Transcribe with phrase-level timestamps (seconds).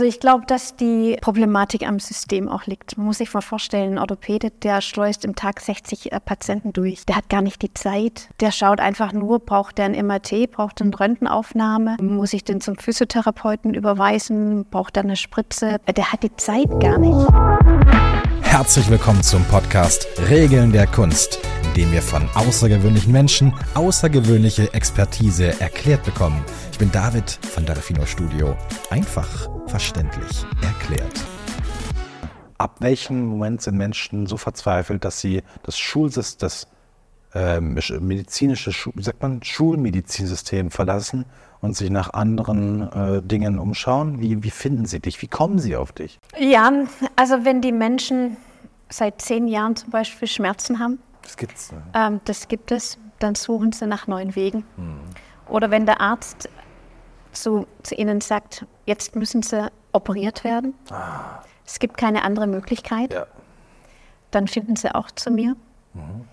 [0.00, 2.96] Also ich glaube, dass die Problematik am System auch liegt.
[2.96, 7.04] Man muss sich mal vorstellen, ein Orthopäde, der schleust im Tag 60 äh, Patienten durch.
[7.04, 8.28] Der hat gar nicht die Zeit.
[8.38, 12.76] Der schaut einfach nur, braucht der ein MRT, braucht eine Röntgenaufnahme, muss ich den zum
[12.76, 15.80] Physiotherapeuten überweisen, braucht er eine Spritze.
[15.88, 18.07] Der hat die Zeit gar nicht.
[18.58, 25.60] Herzlich willkommen zum Podcast Regeln der Kunst, in dem wir von außergewöhnlichen Menschen außergewöhnliche Expertise
[25.60, 26.44] erklärt bekommen.
[26.72, 28.56] Ich bin David von Delfino Studio.
[28.90, 31.24] Einfach verständlich erklärt.
[32.58, 36.66] Ab welchem Moment sind Menschen so verzweifelt, dass sie das Schulsystem, das
[37.34, 41.26] äh, medizinische, wie sagt man, Schulmedizinsystem verlassen
[41.60, 44.20] und sich nach anderen äh, Dingen umschauen?
[44.20, 45.22] Wie, wie finden sie dich?
[45.22, 46.18] Wie kommen sie auf dich?
[46.36, 46.72] Ja,
[47.14, 48.36] also wenn die Menschen
[48.88, 51.72] seit zehn Jahren zum Beispiel Schmerzen haben, das gibt's.
[51.72, 51.82] Ne?
[51.94, 54.64] Ähm, das gibt es, dann suchen sie nach neuen Wegen.
[54.76, 55.00] Hm.
[55.48, 56.48] Oder wenn der Arzt
[57.32, 60.74] zu, zu ihnen sagt, jetzt müssen sie operiert werden.
[60.90, 61.42] Ah.
[61.66, 63.12] Es gibt keine andere Möglichkeit.
[63.12, 63.26] Ja.
[64.30, 65.54] Dann finden sie auch zu mir.
[65.94, 66.24] Mhm.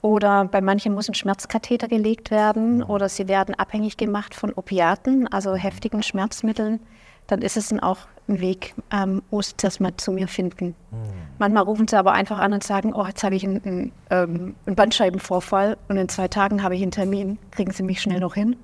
[0.00, 2.82] Oder bei manchen muss ein Schmerzkatheter gelegt werden mhm.
[2.84, 6.80] oder sie werden abhängig gemacht von Opiaten, also heftigen Schmerzmitteln.
[7.28, 7.98] Dann ist es dann auch
[8.28, 10.74] ein Weg, ähm, wo sie das mal zu mir finden.
[10.90, 10.96] Mhm.
[11.38, 14.54] Manchmal rufen sie aber einfach an und sagen, oh, jetzt habe ich einen, einen, ähm,
[14.66, 17.38] einen Bandscheibenvorfall und in zwei Tagen habe ich einen Termin.
[17.52, 18.56] Kriegen Sie mich schnell noch hin?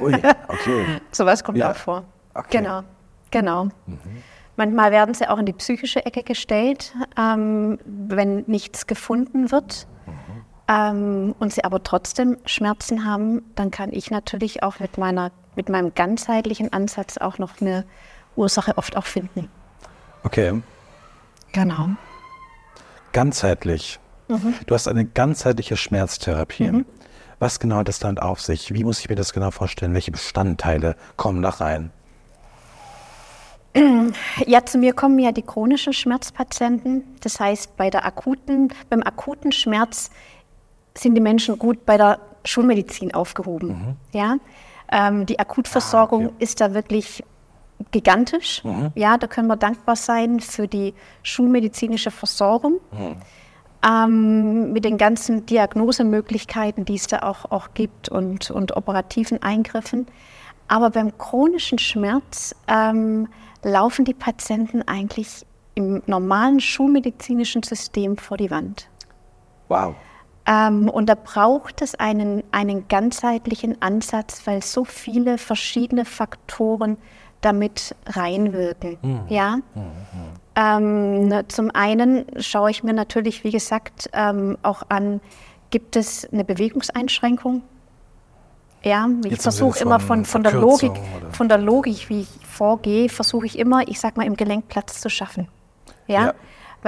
[0.00, 0.14] Ui,
[0.48, 0.84] okay.
[1.10, 1.70] Sowas kommt ja.
[1.70, 2.04] auch vor.
[2.34, 2.58] Okay.
[2.58, 2.82] Genau,
[3.30, 3.64] genau.
[3.86, 3.98] Mhm.
[4.56, 9.86] Manchmal werden sie auch in die psychische Ecke gestellt, ähm, wenn nichts gefunden wird.
[10.06, 10.12] Mhm.
[10.68, 15.68] Ähm, und sie aber trotzdem Schmerzen haben, dann kann ich natürlich auch mit, meiner, mit
[15.68, 17.84] meinem ganzheitlichen Ansatz auch noch eine
[18.36, 19.50] Ursache oft auch finden.
[20.22, 20.62] Okay.
[21.52, 21.90] Genau.
[23.12, 23.98] Ganzheitlich.
[24.28, 24.54] Mhm.
[24.66, 26.70] Du hast eine ganzheitliche Schmerztherapie.
[26.70, 26.86] Mhm.
[27.40, 28.72] Was genau hat das damit auf sich?
[28.72, 29.94] Wie muss ich mir das genau vorstellen?
[29.94, 31.90] Welche Bestandteile kommen da rein?
[34.46, 37.04] Ja, zu mir kommen ja die chronischen Schmerzpatienten.
[37.20, 40.10] Das heißt, bei der akuten, beim akuten Schmerz
[40.96, 43.68] sind die Menschen gut bei der Schulmedizin aufgehoben.
[43.68, 43.96] Mhm.
[44.18, 44.36] Ja?
[44.90, 46.44] Ähm, die Akutversorgung ah, okay.
[46.44, 47.22] ist da wirklich
[47.90, 48.64] gigantisch.
[48.64, 48.90] Mhm.
[48.94, 52.80] Ja, da können wir dankbar sein für die schulmedizinische Versorgung.
[52.92, 53.16] Mhm
[53.86, 60.06] ähm, mit den ganzen Diagnosemöglichkeiten, die es da auch, auch gibt und, und operativen Eingriffen.
[60.66, 63.28] Aber beim chronischen Schmerz ähm,
[63.62, 68.88] laufen die Patienten eigentlich im normalen schulmedizinischen System vor die Wand.
[69.68, 69.94] Wow.
[70.48, 76.96] Ähm, und da braucht es einen, einen ganzheitlichen Ansatz, weil so viele verschiedene Faktoren
[77.42, 78.96] damit reinwirken.
[79.02, 79.20] Mhm.
[79.28, 79.56] Ja?
[79.74, 79.92] Mhm.
[80.56, 85.20] Ähm, zum einen schaue ich mir natürlich, wie gesagt, ähm, auch an,
[85.70, 87.62] gibt es eine Bewegungseinschränkung?
[88.82, 91.32] Ja, ich versuche immer von, von der Logik, oder?
[91.32, 95.00] von der Logik, wie ich vorgehe, versuche ich immer, ich sag mal, im Gelenk Platz
[95.00, 95.46] zu schaffen.
[96.06, 96.26] ja.
[96.26, 96.34] ja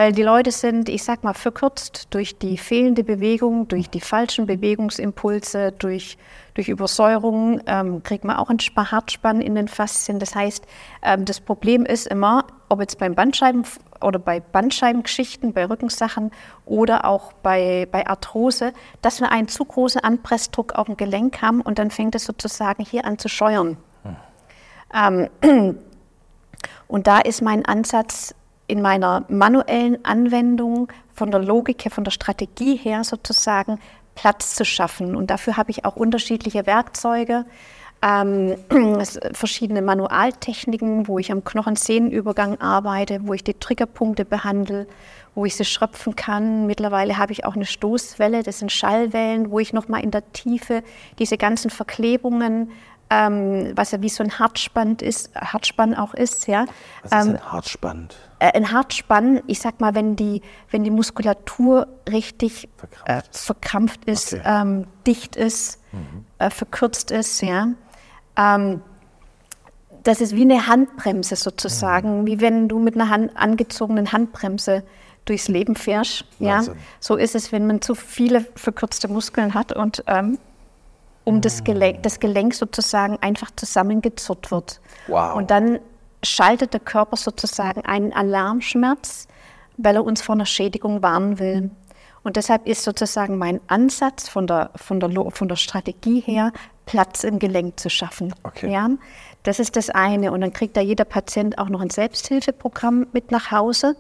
[0.01, 4.47] weil die Leute sind, ich sag mal, verkürzt durch die fehlende Bewegung, durch die falschen
[4.47, 6.17] Bewegungsimpulse, durch,
[6.55, 10.19] durch Übersäuerung, ähm, kriegt man auch einen Hartspann in den Faszien.
[10.19, 10.65] Das heißt,
[11.03, 13.67] ähm, das Problem ist immer, ob jetzt beim Bandscheiben
[14.01, 16.31] oder bei Bandscheibengeschichten, bei Rückensachen
[16.65, 18.73] oder auch bei, bei Arthrose,
[19.03, 22.87] dass wir einen zu großen Anpressdruck auf dem Gelenk haben und dann fängt es sozusagen
[22.87, 23.77] hier an zu scheuern.
[24.95, 25.29] Hm.
[25.43, 25.79] Ähm,
[26.89, 28.35] und da ist mein Ansatz,
[28.71, 33.79] in meiner manuellen Anwendung von der Logik her, von der Strategie her sozusagen
[34.15, 35.17] Platz zu schaffen.
[35.17, 37.45] Und dafür habe ich auch unterschiedliche Werkzeuge,
[38.03, 38.57] ähm,
[39.33, 44.87] verschiedene Manualtechniken, wo ich am Knochensehnenübergang arbeite, wo ich die Triggerpunkte behandle,
[45.35, 46.67] wo ich sie schröpfen kann.
[46.67, 50.83] Mittlerweile habe ich auch eine Stoßwelle, das sind Schallwellen, wo ich nochmal in der Tiefe
[51.19, 52.71] diese ganzen Verklebungen
[53.11, 56.67] ähm, was ja wie so ein Hartspann ist, Hartspann auch ist, ja.
[57.03, 58.09] Was ist ähm, ein Hartspann?
[58.39, 64.05] Äh, ein Hartspann, ich sag mal, wenn die, wenn die Muskulatur richtig verkrampft, äh, verkrampft
[64.05, 64.43] ist, okay.
[64.45, 66.25] ähm, dicht ist, mhm.
[66.39, 67.69] äh, verkürzt ist, ja.
[68.37, 68.81] Ähm,
[70.05, 72.27] das ist wie eine Handbremse sozusagen, mhm.
[72.27, 74.85] wie wenn du mit einer Hand, angezogenen Handbremse
[75.25, 76.25] durchs Leben fährst.
[76.39, 76.63] Ja,
[76.99, 80.39] so ist es, wenn man zu viele verkürzte Muskeln hat und ähm,
[81.25, 84.81] um das Gelenk, das Gelenk sozusagen einfach zusammengezurrt wird.
[85.07, 85.37] Wow.
[85.37, 85.79] Und dann
[86.23, 89.29] schaltet der Körper sozusagen einen Alarmschmerz,
[89.77, 91.71] weil er uns vor einer Schädigung warnen will.
[92.23, 96.53] Und deshalb ist sozusagen mein Ansatz von der, von der, von der Strategie her,
[96.85, 98.35] Platz im Gelenk zu schaffen.
[98.43, 98.71] Okay.
[98.71, 98.91] Ja,
[99.43, 100.33] das ist das eine.
[100.33, 103.97] Und dann kriegt da jeder Patient auch noch ein Selbsthilfeprogramm mit nach Hause.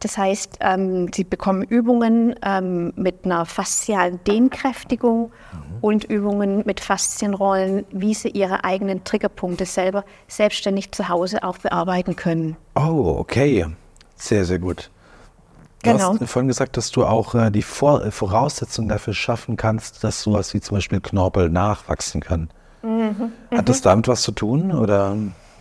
[0.00, 5.30] Das heißt, ähm, sie bekommen Übungen ähm, mit einer faszialen Dehnkräftigung
[5.80, 12.16] und Übungen mit Faszienrollen, wie sie ihre eigenen Triggerpunkte selber selbstständig zu Hause auch bearbeiten
[12.16, 12.56] können.
[12.74, 13.66] Oh, okay.
[14.16, 14.90] Sehr, sehr gut.
[15.82, 16.14] Du Genau.
[16.20, 20.22] hast vorhin gesagt, dass du auch äh, die Vor äh, Voraussetzungen dafür schaffen kannst, dass
[20.22, 22.50] sowas wie zum Beispiel Knorpel nachwachsen kann.
[22.82, 25.16] Mhm, Hat das damit was zu tun oder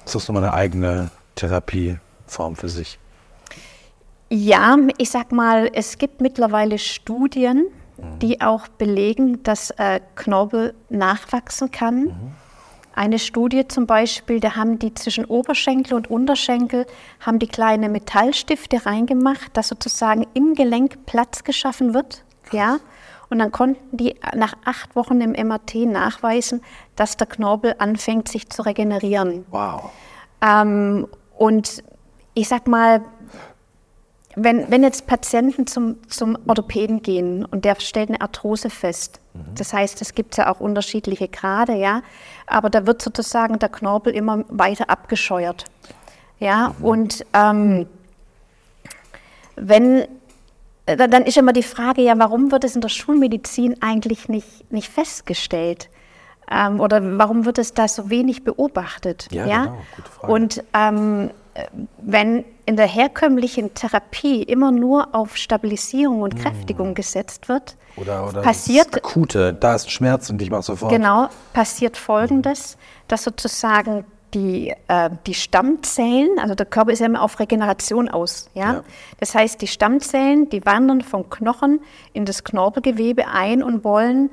[0.06, 3.00] ist das nochmal eine eigene Therapieform für sich?
[4.30, 7.66] Ja, ich sag mal, es gibt mittlerweile Studien,
[8.22, 12.34] die auch belegen, dass äh, Knorpel nachwachsen kann.
[12.94, 16.86] Eine Studie zum Beispiel, da haben die zwischen Oberschenkel und Unterschenkel
[17.22, 22.24] haben die kleine Metallstifte reingemacht, dass sozusagen im Gelenk Platz geschaffen wird.
[22.52, 22.80] Ja,
[23.30, 26.62] und dann konnten die nach acht Wochen im MRT nachweisen,
[26.96, 29.46] dass der Knorpel anfängt, sich zu regenerieren.
[29.52, 29.92] Wow.
[30.42, 31.08] Ähm,
[31.38, 31.84] und
[32.34, 33.02] ich sag mal,
[34.44, 39.20] wenn, wenn jetzt Patienten zum, zum Orthopäden gehen und der stellt eine Arthrose fest,
[39.56, 42.02] das heißt, es gibt ja auch unterschiedliche Grade, ja,
[42.48, 45.66] aber da wird sozusagen der Knorpel immer weiter abgescheuert.
[46.40, 47.86] Ja, und ähm,
[49.56, 50.08] wenn,
[50.86, 54.72] äh, dann ist immer die Frage, ja, warum wird es in der Schulmedizin eigentlich nicht,
[54.72, 55.90] nicht festgestellt?
[56.50, 59.28] Ähm, oder warum wird es da so wenig beobachtet?
[59.32, 60.34] Ja, genau, gute Frage.
[60.34, 61.66] Und ähm, äh,
[62.02, 67.76] wenn in der herkömmlichen Therapie immer nur auf Stabilisierung und Kräftigung gesetzt wird.
[67.96, 70.92] Oder, oder passiert das Akute, da ist Schmerz und ich mache sofort.
[70.92, 72.78] Genau, passiert Folgendes,
[73.08, 74.06] dass sozusagen
[74.36, 78.52] die, äh, die Stammzellen, also der Körper ist ja immer auf Regeneration aus.
[78.54, 78.74] Ja?
[78.74, 78.84] Ja.
[79.20, 81.82] Das heißt, die Stammzellen, die wandern vom Knochen
[82.14, 84.30] in das Knorpelgewebe ein und wollen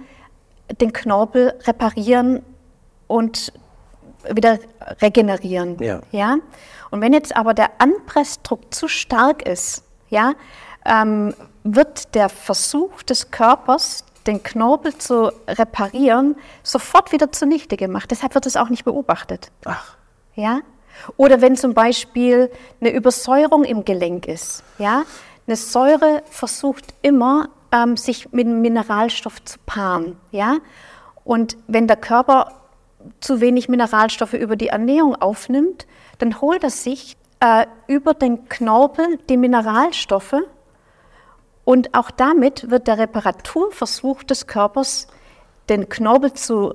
[0.78, 2.42] den Knorpel reparieren
[3.06, 3.54] und
[4.32, 4.58] wieder
[5.00, 5.76] regenerieren.
[5.80, 6.00] Ja.
[6.10, 6.36] Ja?
[6.90, 10.34] Und wenn jetzt aber der Anpressdruck zu stark ist, ja,
[10.84, 11.34] ähm,
[11.64, 18.10] wird der Versuch des Körpers, den Knorpel zu reparieren, sofort wieder zunichte gemacht.
[18.10, 19.50] Deshalb wird es auch nicht beobachtet.
[19.64, 19.96] Ach,
[20.34, 20.60] Ja?
[21.16, 22.50] Oder wenn zum Beispiel
[22.80, 24.62] eine Übersäuerung im Gelenk ist.
[24.78, 25.02] Ja?
[25.46, 30.18] Eine Säure versucht immer, ähm, sich mit einem Mineralstoff zu paaren.
[30.30, 30.56] Ja?
[31.24, 32.52] Und wenn der Körper
[33.20, 35.86] zu wenig Mineralstoffe über die Ernährung aufnimmt,
[36.18, 40.36] dann holt er sich äh, über den Knorpel die Mineralstoffe
[41.66, 45.08] und auch damit wird der Reparaturversuch des Körpers,
[45.68, 46.74] den Knorpel zu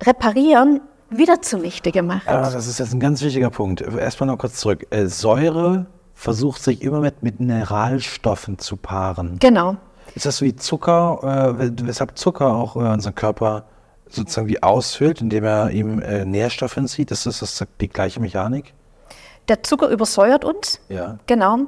[0.00, 0.80] reparieren,
[1.10, 2.28] wieder zunichte gemacht.
[2.28, 3.80] ah, das ist jetzt ein ganz wichtiger Punkt.
[3.80, 4.86] Erstmal noch kurz zurück.
[4.90, 9.38] Äh, Säure versucht sich immer mit Mineralstoffen zu paaren.
[9.40, 9.76] Genau.
[10.14, 13.64] Ist das wie Zucker, äh, weshalb Zucker auch äh, unseren Körper
[14.14, 17.10] sozusagen wie aushöhlt, indem er ihm äh, Nährstoffe entzieht?
[17.10, 18.74] Ist das, das die gleiche Mechanik?
[19.48, 20.80] Der Zucker übersäuert uns.
[20.88, 21.18] Ja.
[21.26, 21.66] Genau.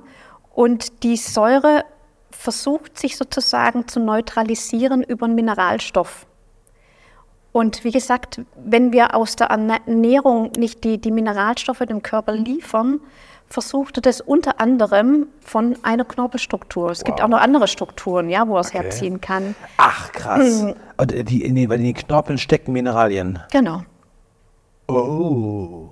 [0.55, 1.85] Und die Säure
[2.31, 6.27] versucht sich sozusagen zu neutralisieren über einen Mineralstoff.
[7.53, 13.01] Und wie gesagt, wenn wir aus der Ernährung nicht die, die Mineralstoffe dem Körper liefern,
[13.53, 16.91] versucht er das unter anderem von einer Knorpelstruktur.
[16.91, 18.79] Es gibt auch noch andere Strukturen, ja, wo er es Okay.
[18.83, 19.55] herziehen kann.
[19.77, 20.65] Ach, krass.
[20.97, 23.39] Und äh, die, in den, weil in den Knorpeln stecken Mineralien.
[23.53, 23.83] Genau.
[24.89, 25.89] Oh.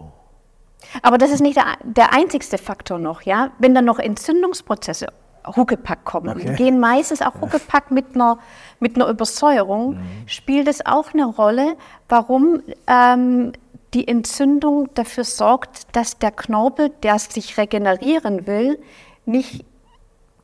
[1.03, 3.51] Aber das ist nicht der, der einzigste Faktor noch, ja.
[3.59, 5.09] Wenn dann noch Entzündungsprozesse
[5.57, 6.55] Huckepack kommen, Okay.
[6.55, 8.39] gehen meistens auch Huckepack mit einer,
[8.79, 11.77] mit einer Übersäuerung, spielt es auch eine Rolle,
[12.09, 13.53] warum ähm,
[13.95, 18.79] die Entzündung dafür sorgt, dass der Knorpel, der sich regenerieren will,
[19.27, 19.65] nicht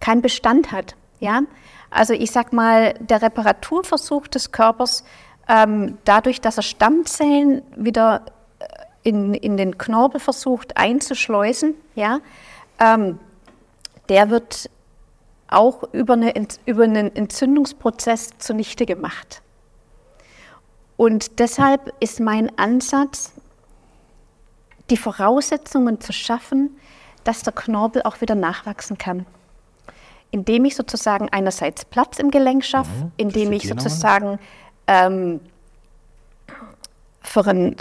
[0.00, 0.96] keinen Bestand hat.
[1.20, 1.42] Ja?
[1.90, 5.04] Also ich sag mal, der Reparaturversuch des Körpers,
[5.48, 8.22] ähm, dadurch, dass er Stammzellen wieder
[8.58, 12.20] äh, in, in den Knorpel versucht einzuschleusen, ja,
[12.80, 13.18] ähm,
[14.08, 14.70] der wird
[15.48, 16.34] auch über, eine,
[16.66, 19.42] über einen Entzündungsprozess zunichte gemacht.
[20.96, 23.32] Und deshalb ist mein Ansatz,
[24.90, 26.76] die Voraussetzungen zu schaffen,
[27.24, 29.26] dass der Knorpel auch wieder nachwachsen kann.
[30.30, 34.38] Indem ich sozusagen einerseits Platz im Gelenk schaffe, indem ich sozusagen
[34.86, 35.40] ähm,
[37.20, 37.76] für ein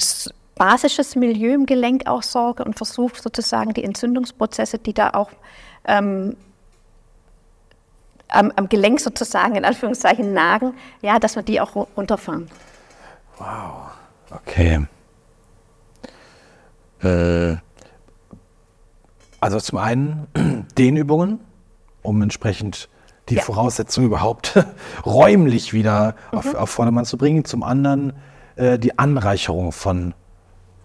[0.56, 5.30] basisches Milieu im Gelenk auch sorge und versuche sozusagen die Entzündungsprozesse, die da auch
[5.86, 6.38] ähm,
[8.30, 12.50] am, am Gelenk sozusagen in Anführungszeichen nagen, ja, dass wir die auch ru- runterfahren.
[14.32, 14.88] Okay.
[17.02, 17.56] Äh,
[19.40, 20.28] also zum einen
[20.78, 21.40] Dehnübungen,
[22.02, 22.90] um entsprechend
[23.30, 23.42] die Ja.
[23.42, 24.66] Voraussetzungen überhaupt
[25.06, 27.46] räumlich wieder auf, auf Vordermann zu bringen.
[27.46, 28.14] Zum anderen
[28.56, 30.14] äh, die Anreicherung von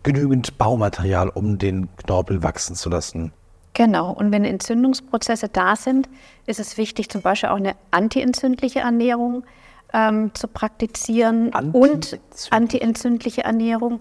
[0.02, 3.32] genügend Baumaterial, um den Knorpel wachsen zu lassen.
[3.74, 4.10] Genau.
[4.10, 6.08] Und wenn Entzündungsprozesse da sind,
[6.46, 9.44] ist es wichtig, zum Beispiel auch eine antientzündliche Ernährung
[9.92, 12.18] ähm, zu praktizieren und
[12.50, 14.00] antientzündliche Ernährung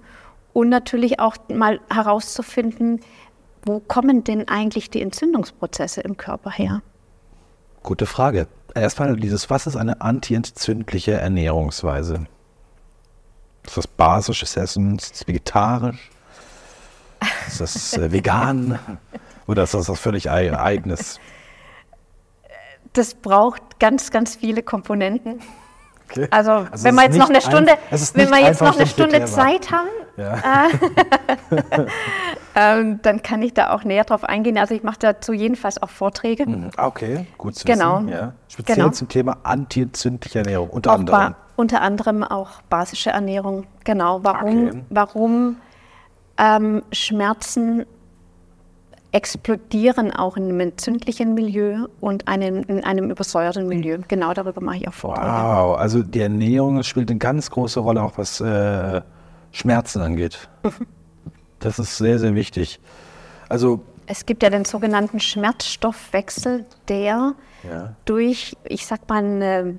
[0.53, 3.01] und natürlich auch mal herauszufinden,
[3.63, 6.81] wo kommen denn eigentlich die Entzündungsprozesse im Körper her?
[7.83, 8.47] Gute Frage.
[8.75, 12.27] Erstmal dieses, was ist eine antientzündliche Ernährungsweise?
[13.65, 14.97] Ist das basisches Essen?
[14.97, 16.09] Ist das vegetarisch?
[17.47, 18.79] Ist das äh, vegan?
[19.47, 21.19] Oder ist das was völlig eigenes?
[22.93, 25.41] Das braucht ganz, ganz viele Komponenten.
[26.09, 26.27] Okay.
[26.31, 27.73] Also, also, wenn wir jetzt noch eine Stunde,
[28.13, 29.87] wenn wir jetzt noch eine Stunde Zeit haben,
[30.19, 30.67] ja.
[30.67, 31.85] Äh,
[32.55, 34.57] ähm, dann kann ich da auch näher drauf eingehen.
[34.57, 36.45] Also ich mache dazu jedenfalls auch Vorträge.
[36.45, 36.71] Mhm.
[36.77, 37.99] Okay, gut zu genau.
[37.99, 38.09] wissen.
[38.09, 38.33] Ja.
[38.49, 38.89] Speziell genau.
[38.89, 41.35] zum Thema antientzündliche Ernährung unter auch anderem.
[41.55, 43.65] unter anderem auch basische Ernährung.
[43.85, 44.23] Genau.
[44.23, 44.83] Warum, okay.
[44.89, 45.57] warum
[46.37, 47.85] ähm, Schmerzen
[49.11, 53.97] explodieren auch in einem entzündlichen Milieu und einem, in einem übersäuerten Milieu.
[54.07, 55.27] Genau darüber mache ich auch Vorträge.
[55.27, 59.01] Wow, also die Ernährung spielt eine ganz große Rolle, auch was äh,
[59.51, 60.49] Schmerzen angeht.
[61.61, 62.79] Das ist sehr, sehr wichtig.
[63.49, 67.33] Also es gibt ja den sogenannten Schmerzstoffwechsel, der
[67.69, 67.95] ja.
[68.05, 69.77] durch, ich sag mal, eine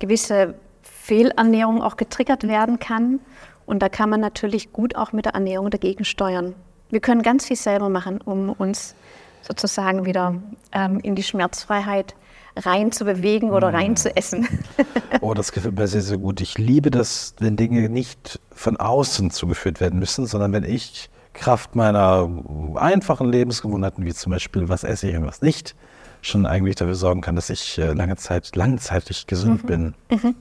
[0.00, 3.20] gewisse Fehlernährung auch getriggert werden kann.
[3.64, 6.54] Und da kann man natürlich gut auch mit der Ernährung dagegen steuern.
[6.90, 8.94] Wir können ganz viel selber machen, um uns
[9.42, 10.34] sozusagen wieder
[10.72, 12.14] ähm, in die Schmerzfreiheit
[12.56, 14.48] rein zu bewegen oder rein zu essen.
[15.20, 16.40] oh, das gefällt mir sehr, sehr gut.
[16.40, 21.76] Ich liebe das, wenn Dinge nicht von außen zugeführt werden müssen, sondern wenn ich Kraft
[21.76, 22.28] meiner
[22.74, 25.76] einfachen Lebensgewohnheiten, wie zum Beispiel, was esse ich und was nicht,
[26.20, 29.66] schon eigentlich dafür sorgen kann, dass ich äh, lange Zeit, langzeitig gesund mhm.
[29.66, 29.94] bin.
[30.10, 30.34] Mhm.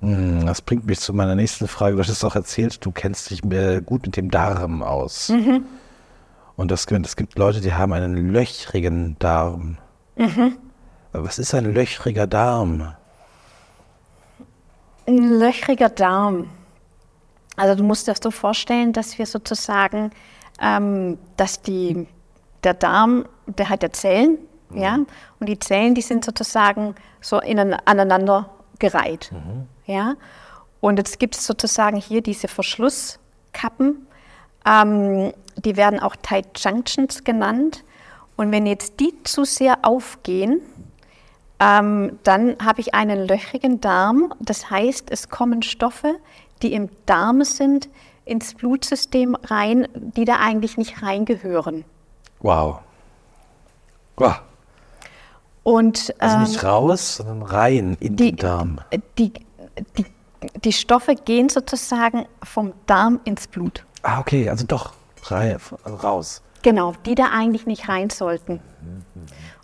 [0.00, 1.96] Hm, das bringt mich zu meiner nächsten Frage.
[1.96, 5.30] Du hast es auch erzählt, du kennst dich gut mit dem Darm aus.
[5.30, 5.64] Mhm.
[6.56, 9.78] Und das, es gibt Leute, die haben einen löchrigen Darm.
[10.16, 10.56] Mhm.
[11.12, 12.94] Was ist ein löchriger Darm?
[15.06, 16.48] Ein löchriger Darm.
[17.56, 20.10] Also du musst dir das so vorstellen, dass wir sozusagen,
[20.60, 22.06] ähm, dass die,
[22.64, 24.38] der Darm, der hat ja Zellen,
[24.70, 24.78] mhm.
[24.78, 24.98] ja,
[25.38, 29.68] und die Zellen, die sind sozusagen so in, aneinander gereiht, mhm.
[29.86, 30.14] Ja.
[30.80, 34.06] Und jetzt gibt es sozusagen hier diese Verschlusskappen,
[34.66, 37.84] ähm, die werden auch Tight Junctions genannt.
[38.36, 40.60] Und wenn jetzt die zu sehr aufgehen,
[41.60, 44.34] ähm, dann habe ich einen löchrigen Darm.
[44.40, 46.16] Das heißt, es kommen Stoffe,
[46.62, 47.88] die im Darm sind,
[48.24, 51.84] ins Blutsystem rein, die da eigentlich nicht reingehören.
[52.40, 52.80] Wow.
[54.16, 54.40] wow.
[55.62, 58.80] Und, also nicht ähm, raus, sondern rein in die, den Darm.
[59.18, 59.32] Die,
[59.98, 60.06] die,
[60.64, 63.84] die Stoffe gehen sozusagen vom Darm ins Blut.
[64.02, 64.92] Ah, okay, also doch
[65.30, 66.42] raus.
[66.62, 68.60] Genau, die da eigentlich nicht rein sollten.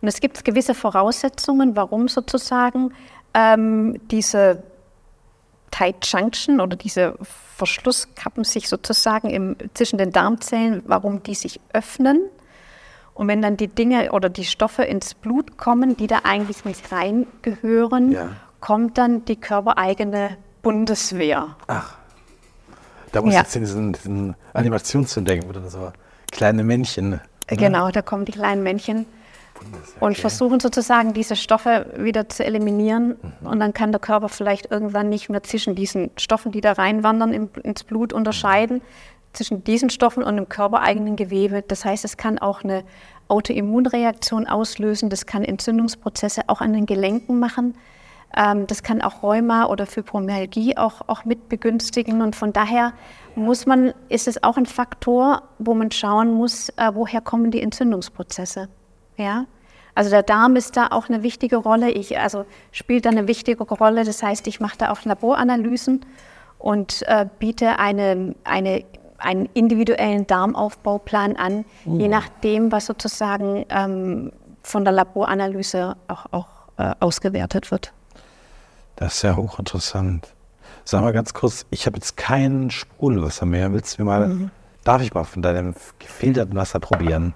[0.00, 2.92] Und es gibt gewisse Voraussetzungen, warum sozusagen
[3.34, 4.62] ähm, diese
[5.70, 7.14] Tight Junction oder diese
[7.56, 12.28] Verschlusskappen sich sozusagen im, zwischen den Darmzellen, warum die sich öffnen.
[13.14, 16.90] Und wenn dann die Dinge oder die Stoffe ins Blut kommen, die da eigentlich nicht
[16.90, 18.30] reingehören, ja.
[18.60, 21.56] Kommt dann die körpereigene Bundeswehr.
[21.66, 21.96] Ach,
[23.12, 23.40] da muss ja.
[23.40, 25.92] jetzt in diesen, diesen Animationsfilm denken, wo dann so
[26.30, 27.10] kleine Männchen.
[27.10, 27.20] Ne?
[27.48, 29.06] Genau, da kommen die kleinen Männchen
[29.56, 29.66] okay.
[30.00, 33.16] und versuchen sozusagen diese Stoffe wieder zu eliminieren.
[33.40, 33.46] Mhm.
[33.46, 37.32] Und dann kann der Körper vielleicht irgendwann nicht mehr zwischen diesen Stoffen, die da reinwandern
[37.32, 38.82] im, ins Blut, unterscheiden, mhm.
[39.32, 41.62] zwischen diesen Stoffen und dem körpereigenen Gewebe.
[41.66, 42.84] Das heißt, es kann auch eine
[43.28, 47.74] Autoimmunreaktion auslösen, das kann Entzündungsprozesse auch an den Gelenken machen.
[48.36, 52.22] Ähm, das kann auch Rheuma oder Fibromyalgie auch, auch mit begünstigen.
[52.22, 52.92] Und von daher
[53.34, 57.60] muss man, ist es auch ein Faktor, wo man schauen muss, äh, woher kommen die
[57.60, 58.68] Entzündungsprozesse.
[59.16, 59.46] Ja?
[59.94, 61.90] Also der Darm ist da auch eine wichtige Rolle.
[61.90, 64.04] Ich, also spielt da eine wichtige Rolle.
[64.04, 66.06] Das heißt, ich mache da auch Laboranalysen
[66.58, 68.84] und äh, biete eine, eine,
[69.18, 72.00] einen individuellen Darmaufbauplan an, mhm.
[72.00, 74.32] je nachdem, was sozusagen ähm,
[74.62, 76.46] von der Laboranalyse auch, auch
[76.76, 77.92] äh, ausgewertet wird.
[79.00, 80.28] Das ist ja hochinteressant.
[80.84, 83.72] Sag mal ganz kurz, ich habe jetzt kein Sprudelwasser mehr.
[83.72, 84.50] Willst du mir mal, mhm.
[84.84, 87.32] darf ich mal von deinem gefilterten Wasser probieren?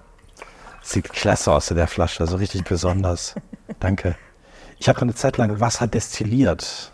[0.83, 3.33] Sieht klasse aus in der Flasche, so richtig besonders.
[3.79, 4.15] Danke.
[4.77, 6.91] Ich habe eine Zeit lang Wasser destilliert.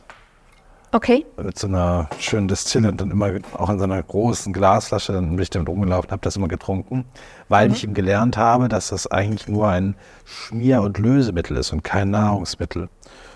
[0.93, 1.25] Okay.
[1.35, 5.31] Mit so einer schönen Destille und dann immer auch in so einer großen Glasflasche, dann
[5.31, 7.03] bin ich damit rumgelaufen, habe das immer getrunken,
[7.49, 7.73] weil mhm.
[7.73, 12.09] ich eben gelernt habe, dass das eigentlich nur ein Schmier- und Lösemittel ist und kein
[12.09, 12.87] Nahrungsmittel.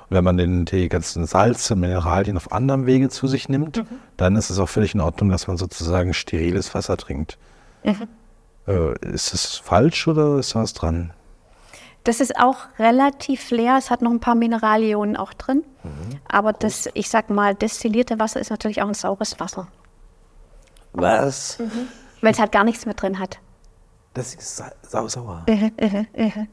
[0.09, 3.99] Und wenn man den, die ganzen Salze, Mineralien auf anderem Wege zu sich nimmt, mhm.
[4.17, 7.37] dann ist es auch völlig in Ordnung, dass man sozusagen steriles Wasser trinkt.
[7.83, 8.07] Mhm.
[8.67, 11.11] Äh, ist das falsch oder ist da was dran?
[12.03, 13.77] Das ist auch relativ leer.
[13.77, 15.63] Es hat noch ein paar Mineralionen auch drin.
[15.83, 16.19] Mhm.
[16.27, 19.67] Aber das, ich sag mal, destillierte Wasser ist natürlich auch ein saures Wasser.
[20.93, 21.57] Was?
[21.57, 21.87] Mhm.
[22.21, 23.39] Weil es halt gar nichts mehr drin hat.
[24.13, 25.45] Das ist sau sauer.
[25.49, 26.45] Uh, uh, uh,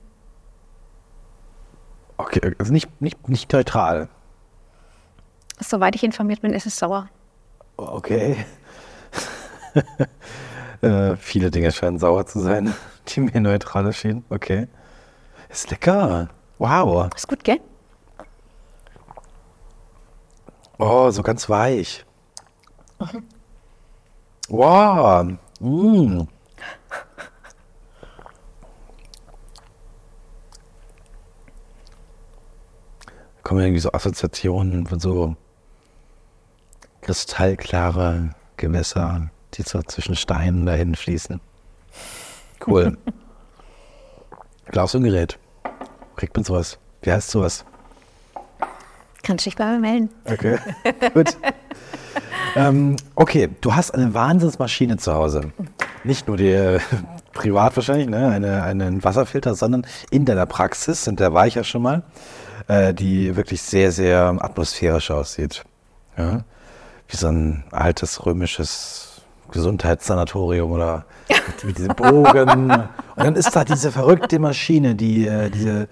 [2.22, 4.08] okay, also nicht, nicht, nicht neutral.
[5.60, 7.08] Soweit ich informiert bin, ist es sauer.
[7.76, 8.44] Okay.
[10.82, 12.74] äh, viele Dinge scheinen sauer zu sein,
[13.08, 14.24] die mir neutral erschienen.
[14.30, 14.68] Okay.
[15.48, 16.28] Ist lecker.
[16.58, 17.08] Wow.
[17.14, 17.60] Ist gut, gell?
[20.78, 22.04] Oh, so ganz weich.
[22.98, 23.24] Mhm.
[24.48, 25.26] Wow.
[25.60, 26.22] Mm.
[33.52, 35.36] Kommen irgendwie so Assoziationen von so
[37.02, 41.38] kristallklare Gewässer, die so zwischen Steinen dahin fließen.
[42.66, 42.96] Cool.
[44.68, 45.38] Glaubst du ein Gerät?
[46.16, 46.78] Kriegt man sowas?
[47.02, 47.66] Wie heißt sowas?
[49.22, 50.08] Kannst dich bei mir melden.
[50.24, 50.56] Okay,
[51.12, 51.36] gut.
[52.56, 55.52] ähm, okay, du hast eine Wahnsinnsmaschine zu Hause.
[56.04, 56.80] Nicht nur die äh,
[57.34, 58.28] privat wahrscheinlich, ne?
[58.28, 62.02] eine, einen Wasserfilter, sondern in deiner Praxis, und der war ich ja schon mal,
[62.68, 65.64] äh, die wirklich sehr, sehr atmosphärisch aussieht.
[66.16, 66.44] Ja?
[67.08, 71.04] Wie so ein altes römisches Gesundheitssanatorium oder
[71.64, 72.50] mit, mit Bogen.
[72.50, 75.88] Und dann ist da diese verrückte Maschine, die äh, diese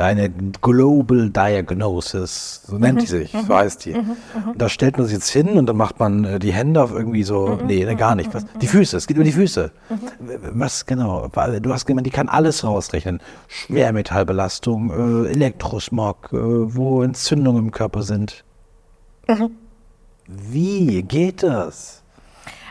[0.00, 3.94] eine Global Diagnosis, so nennt die sich, so heißt die.
[3.94, 4.16] Und
[4.56, 7.22] da stellt man sich jetzt hin und dann macht man äh, die Hände auf irgendwie
[7.22, 8.32] so, nee, ne, gar nicht.
[8.34, 8.46] Was?
[8.60, 9.70] Die Füße, es geht über die Füße.
[10.52, 11.28] Was genau?
[11.28, 13.20] Du hast gemeint, die kann alles rausrechnen.
[13.48, 18.44] Schwermetallbelastung, äh, Elektrosmog, äh, wo Entzündungen im Körper sind.
[20.26, 22.02] Wie geht das?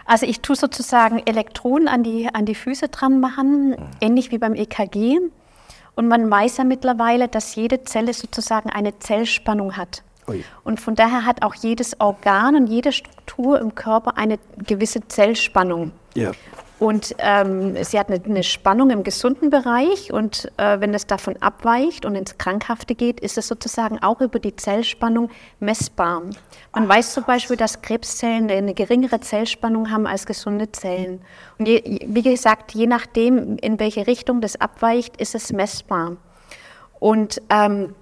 [0.05, 4.55] Also ich tue sozusagen Elektronen an die, an die Füße dran machen, ähnlich wie beim
[4.55, 5.19] EKG.
[5.99, 10.01] Und man weiß ja mittlerweile, dass jede Zelle sozusagen eine Zellspannung hat.
[10.29, 10.45] Ui.
[10.63, 15.91] Und von daher hat auch jedes Organ und jede Struktur im Körper eine gewisse Zellspannung.
[16.13, 16.31] Ja.
[16.79, 21.35] Und ähm, sie hat eine, eine, Spannung im gesunden Bereich und äh, wenn es davon
[21.41, 26.21] abweicht und ins Krankhafte geht, ist es sozusagen auch über die Zellspannung messbar.
[26.21, 31.21] Man Ach, weiß zum Beispiel, dass Krebszellen eine geringere Zellspannung haben als gesunde Zellen.
[31.57, 36.15] Und je, wie gesagt, je nachdem, in welche Richtung das abweicht, ist es messbar.
[36.99, 37.93] Und ähm,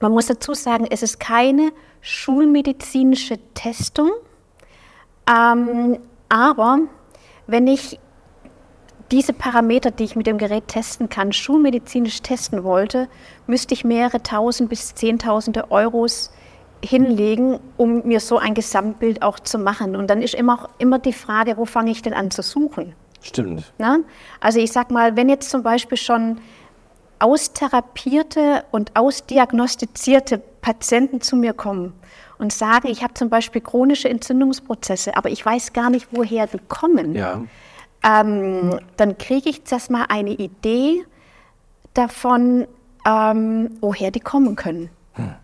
[0.00, 4.10] man muss dazu sagen, es ist keine schulmedizinische Testung,
[5.28, 6.80] ähm, aber
[7.46, 7.98] wenn ich
[9.10, 13.08] diese Parameter, die ich mit dem Gerät testen kann, schulmedizinisch testen wollte,
[13.46, 16.32] müsste ich mehrere tausend bis zehntausende Euros
[16.82, 19.96] hinlegen, um mir so ein Gesamtbild auch zu machen.
[19.96, 22.94] Und dann ist immer, immer die Frage, wo fange ich denn an zu suchen?
[23.22, 23.70] Stimmt.
[23.78, 23.98] Na?
[24.40, 26.40] Also ich sage mal, wenn jetzt zum Beispiel schon
[27.18, 31.92] austherapierte und ausdiagnostizierte Patienten zu mir kommen
[32.38, 36.58] und sagen, ich habe zum Beispiel chronische Entzündungsprozesse, aber ich weiß gar nicht, woher die
[36.68, 37.42] kommen, ja.
[38.02, 41.04] Ähm, dann kriege ich zuerst mal eine Idee
[41.94, 42.66] davon,
[43.06, 44.90] ähm, woher die kommen können.
[45.14, 45.34] Hm.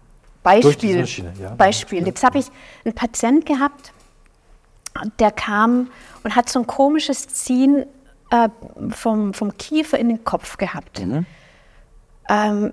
[0.43, 1.05] Beispiel,
[1.41, 1.55] ja.
[1.55, 2.07] Beispiel.
[2.07, 2.47] Jetzt habe ich
[2.85, 3.93] einen Patient gehabt,
[5.19, 5.91] der kam
[6.23, 7.85] und hat so ein komisches Ziehen
[8.31, 8.49] äh,
[8.91, 11.05] vom, vom Kiefer in den Kopf gehabt.
[11.05, 11.27] Mhm.
[12.29, 12.73] Ähm,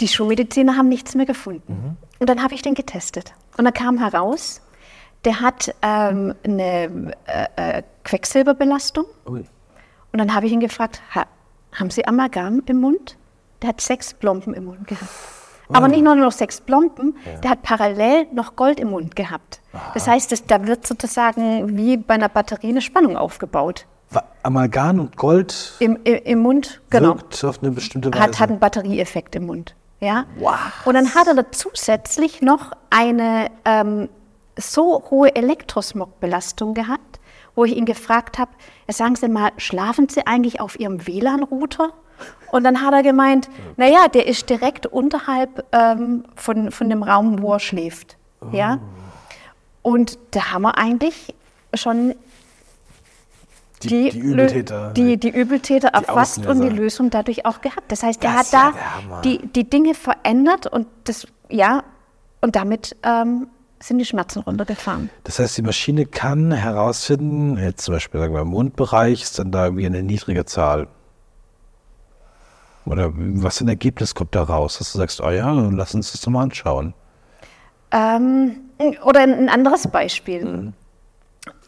[0.00, 1.72] die Schulmediziner haben nichts mehr gefunden.
[1.72, 1.96] Mhm.
[2.18, 3.32] Und dann habe ich den getestet.
[3.56, 4.60] Und dann kam heraus,
[5.24, 9.06] der hat ähm, eine äh, äh, Quecksilberbelastung.
[9.26, 9.44] Ui.
[10.12, 11.26] Und dann habe ich ihn gefragt, ha,
[11.72, 13.16] haben Sie Amalgam im Mund?
[13.62, 15.10] Der hat sechs Plomben im Mund gehabt.
[15.70, 17.40] Aber nicht nur noch sechs Plomben, ja.
[17.40, 19.60] der hat parallel noch Gold im Mund gehabt.
[19.72, 19.90] Aha.
[19.92, 23.86] Das heißt, das, da wird sozusagen wie bei einer Batterie eine Spannung aufgebaut.
[24.42, 27.16] Amalgam und Gold im, im, im Mund, genau.
[27.16, 28.22] Wirkt auf eine bestimmte Weise.
[28.22, 29.74] Hat, hat einen Batterieeffekt im Mund.
[30.00, 30.24] Ja?
[30.38, 30.56] Wow.
[30.86, 34.08] Und dann hat er da zusätzlich noch eine ähm,
[34.58, 37.20] so hohe Elektrosmogbelastung gehabt,
[37.54, 38.50] wo ich ihn gefragt habe,
[38.88, 41.92] sagen Sie mal, schlafen Sie eigentlich auf Ihrem WLAN-Router?
[42.50, 47.42] Und dann hat er gemeint, naja, der ist direkt unterhalb ähm, von, von dem Raum,
[47.42, 48.16] wo er schläft.
[48.40, 48.46] Oh.
[48.52, 48.78] Ja?
[49.82, 51.34] Und da haben wir eigentlich
[51.74, 52.14] schon
[53.82, 57.92] die, die, die, Übeltäter, die, die Übeltäter erfasst und die Lösung dadurch auch gehabt.
[57.92, 58.72] Das heißt, er hat da
[59.22, 61.84] die, die Dinge verändert und das, ja,
[62.40, 63.48] und damit ähm,
[63.80, 65.10] sind die Schmerzen runtergefahren.
[65.24, 69.52] Das heißt, die Maschine kann herausfinden, jetzt zum Beispiel sagen wir im Mundbereich, ist dann
[69.52, 70.88] da irgendwie eine niedrige Zahl.
[72.86, 76.12] Oder was für ein Ergebnis kommt da raus, dass du sagst, oh ja, lass uns
[76.12, 76.94] das mal anschauen.
[77.90, 78.56] Ähm,
[79.04, 80.44] oder ein anderes Beispiel.
[80.44, 80.72] Mhm.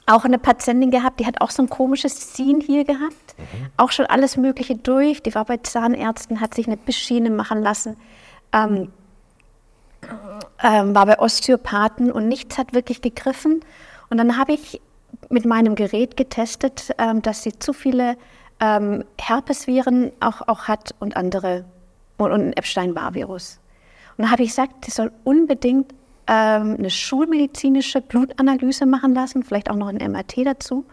[0.07, 3.37] auch eine Patientin gehabt, die hat auch so ein komisches Ziehen hier gehabt.
[3.38, 3.66] Mhm.
[3.77, 5.23] Auch schon alles Mögliche durch.
[5.23, 7.96] Die war bei Zahnärzten, hat sich eine Bissschiene machen lassen.
[8.53, 8.90] Ähm,
[10.62, 13.61] ähm, war bei Osteopathen und nichts hat wirklich gegriffen.
[14.09, 14.81] Und dann habe ich
[15.29, 18.16] mit meinem Gerät getestet, ähm, dass sie zu viele
[18.61, 21.64] ähm, Herpesviren auch, auch hat und andere
[22.18, 23.59] und, und ein Epstein-Barr-Virus.
[24.16, 25.92] Und dann habe ich gesagt, sie soll unbedingt
[26.27, 30.85] ähm, eine schulmedizinische Blutanalyse machen lassen, vielleicht auch noch ein MRT dazu,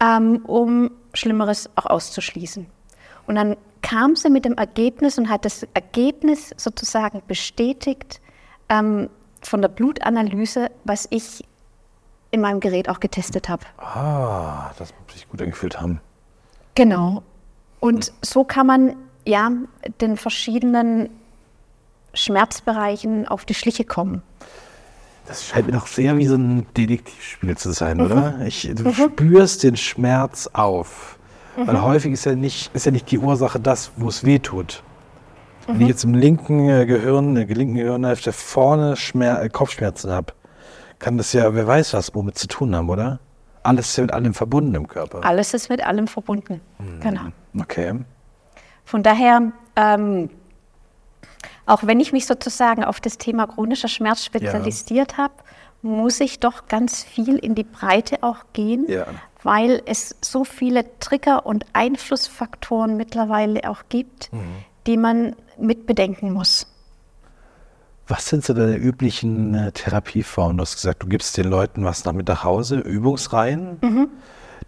[0.00, 2.66] ähm, um Schlimmeres auch auszuschließen.
[3.26, 8.20] Und dann kam sie mit dem Ergebnis und hat das Ergebnis sozusagen bestätigt
[8.70, 9.10] ähm,
[9.42, 11.44] von der Blutanalyse, was ich
[12.30, 13.64] in meinem Gerät auch getestet habe.
[13.76, 16.00] Ah, das muss sich gut angefühlt haben.
[16.74, 17.22] Genau.
[17.80, 18.94] Und so kann man
[19.26, 19.50] ja
[20.00, 21.10] den verschiedenen
[22.14, 24.22] Schmerzbereichen auf die Schliche kommen.
[25.26, 28.32] Das scheint mir doch sehr wie so ein Detektivspiel zu sein, oder?
[28.32, 28.46] Mhm.
[28.46, 28.94] Ich, du mhm.
[28.94, 31.18] spürst den Schmerz auf.
[31.56, 31.66] Mhm.
[31.66, 34.82] Weil häufig ist ja, nicht, ist ja nicht die Ursache das, wo es weh tut.
[35.66, 35.86] Wenn ich mhm.
[35.88, 40.32] jetzt im linken äh, Gehirn, der linken Gehirnhälfte vorne Schmer äh, Kopfschmerzen habe,
[40.98, 43.20] kann das ja, wer weiß was, womit zu tun haben, oder?
[43.62, 45.24] Alles ist ja mit allem verbunden im Körper.
[45.24, 46.60] Alles ist mit allem verbunden.
[46.78, 47.00] Mhm.
[47.00, 47.20] Genau.
[47.58, 47.94] Okay.
[48.84, 50.30] Von daher, ähm,
[51.66, 55.18] auch wenn ich mich sozusagen auf das Thema chronischer Schmerz spezialisiert ja.
[55.18, 55.34] habe,
[55.82, 59.06] muss ich doch ganz viel in die Breite auch gehen, ja.
[59.42, 64.40] weil es so viele Trigger und Einflussfaktoren mittlerweile auch gibt, mhm.
[64.86, 66.66] die man mit bedenken muss.
[68.08, 70.56] Was sind so deine üblichen äh, Therapieformen?
[70.56, 73.78] Du hast gesagt, du gibst den Leuten was nach mit nach Hause, Übungsreihen.
[73.80, 74.08] Mhm.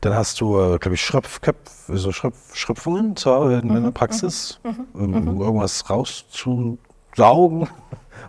[0.01, 3.83] Dann hast du, äh, glaube ich, Schröpfköpfe, so Schröpf, Schröpfungen zu, in mhm.
[3.83, 4.87] der Praxis, mhm.
[4.93, 5.15] mhm.
[5.15, 5.41] um mhm.
[5.41, 7.69] irgendwas rauszusaugen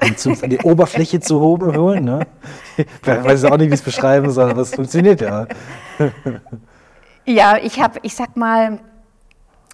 [0.02, 2.06] und zu, an die Oberfläche zu holen.
[2.06, 2.26] Ne?
[2.78, 5.47] Ich weiß auch nicht, wie ich es beschreiben soll, aber es funktioniert ja.
[7.26, 8.80] Ja, ich habe, ich sag mal,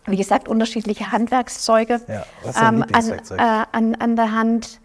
[0.05, 2.25] wie gesagt, unterschiedliche Handwerkszeuge ja,
[2.67, 4.79] ähm, an, äh, an, an der Hand.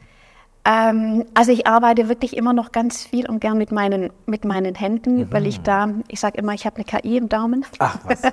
[0.66, 4.74] Ähm, also ich arbeite wirklich immer noch ganz viel und gern mit meinen, mit meinen
[4.74, 5.32] Händen, mhm.
[5.32, 7.64] weil ich da, ich sage immer, ich habe eine KI im Daumen.
[7.78, 8.22] Ach was.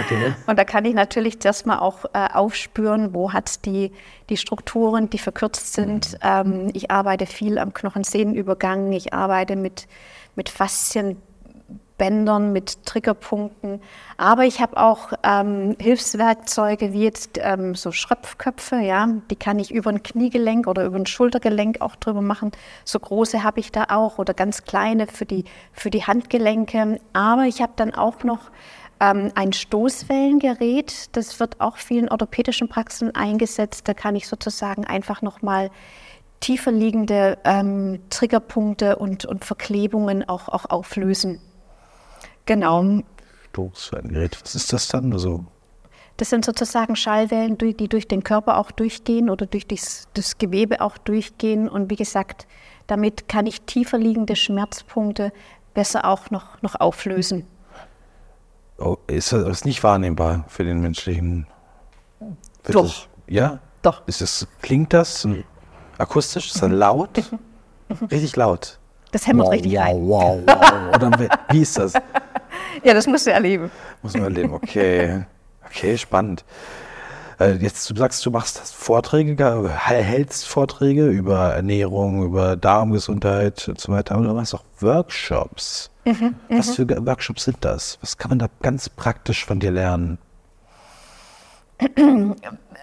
[0.00, 0.34] Okay.
[0.46, 3.92] und da kann ich natürlich zuerst mal auch äh, aufspüren, wo hat die,
[4.28, 6.14] die Strukturen, die verkürzt sind.
[6.14, 6.18] Mhm.
[6.22, 9.86] Ähm, ich arbeite viel am Knochensehnenübergang, ich arbeite mit,
[10.34, 11.18] mit Faszien,
[11.96, 13.80] Bändern, mit Triggerpunkten.
[14.16, 19.72] Aber ich habe auch ähm, Hilfswerkzeuge wie jetzt ähm, so Schröpfköpfe, ja, die kann ich
[19.72, 22.50] über ein Kniegelenk oder über ein Schultergelenk auch drüber machen.
[22.84, 27.00] So große habe ich da auch oder ganz kleine für die, für die Handgelenke.
[27.12, 28.50] Aber ich habe dann auch noch
[29.00, 33.88] ähm, ein Stoßwellengerät, das wird auch vielen orthopädischen Praxen eingesetzt.
[33.88, 35.70] Da kann ich sozusagen einfach nochmal
[36.40, 41.40] tiefer liegende ähm, Triggerpunkte und, und Verklebungen auch, auch auflösen.
[42.46, 43.00] Genau.
[43.50, 45.12] Stoßwellengerät, was ist das dann?
[45.12, 45.44] Also
[46.16, 50.80] das sind sozusagen Schallwellen, die durch den Körper auch durchgehen oder durch das, das Gewebe
[50.80, 51.68] auch durchgehen.
[51.68, 52.46] Und wie gesagt,
[52.86, 55.32] damit kann ich tiefer liegende Schmerzpunkte
[55.74, 57.46] besser auch noch, noch auflösen.
[58.78, 61.46] Oh, ist das nicht wahrnehmbar für den menschlichen?
[62.64, 62.82] Doch.
[62.82, 63.58] Das, ja?
[63.82, 64.02] Doch.
[64.06, 65.26] Ist das, klingt das
[65.98, 66.46] akustisch?
[66.46, 67.10] Ist das laut?
[68.10, 68.78] Richtig laut.
[69.14, 70.08] Das hämmert wow, richtig wow, rein.
[70.08, 70.96] Wow, wow.
[70.96, 71.92] Oder wie ist das?
[72.82, 73.70] Ja, das musst du erleben.
[74.02, 75.24] Muss man erleben, okay.
[75.66, 76.44] Okay, spannend.
[77.38, 83.92] Äh, jetzt du sagst, du machst Vorträge, hältst Vorträge über Ernährung, über Darmgesundheit und so
[83.92, 85.90] weiter, aber du machst auch Workshops.
[86.04, 86.88] Mhm, Was mhm.
[86.88, 87.98] für Workshops sind das?
[88.00, 90.18] Was kann man da ganz praktisch von dir lernen?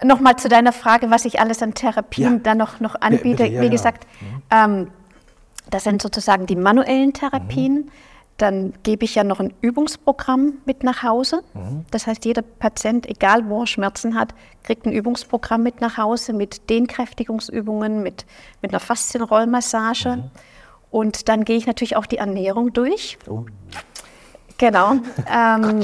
[0.02, 2.38] Nochmal zu deiner Frage, was ich alles an Therapien ja.
[2.42, 3.44] da noch, noch anbiete.
[3.44, 4.42] Ja, ja, Wie gesagt, mhm.
[4.50, 4.88] ähm,
[5.72, 7.74] das sind sozusagen die manuellen Therapien.
[7.74, 7.90] Mhm.
[8.36, 11.42] Dann gebe ich ja noch ein Übungsprogramm mit nach Hause.
[11.54, 11.86] Mhm.
[11.90, 16.34] Das heißt, jeder Patient, egal wo er Schmerzen hat, kriegt ein Übungsprogramm mit nach Hause
[16.34, 18.26] mit Dehnkräftigungsübungen, mit,
[18.60, 20.16] mit einer Faszienrollmassage.
[20.16, 20.30] Mhm.
[20.90, 23.18] Und dann gehe ich natürlich auch die Ernährung durch.
[23.26, 23.46] Oh.
[24.58, 24.96] Genau.
[25.32, 25.82] ähm,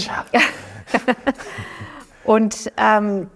[2.25, 3.31] und ähm,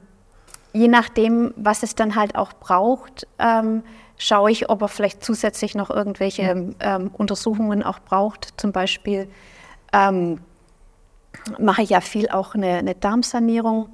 [0.74, 3.82] je nachdem, was es dann halt auch braucht, ähm,
[4.22, 8.54] schaue ich, ob er vielleicht zusätzlich noch irgendwelche ähm, Untersuchungen auch braucht.
[8.56, 9.28] Zum Beispiel
[9.92, 10.40] ähm,
[11.58, 13.88] mache ich ja viel auch eine, eine, Darmsanierung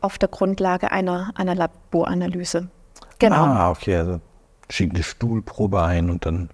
[0.00, 2.68] auf der Grundlage einer, einer Laboranalyse.
[3.18, 3.36] Genau.
[3.36, 4.20] Ah, okay, also
[4.70, 6.50] schickt eine Stuhlprobe ein und dann.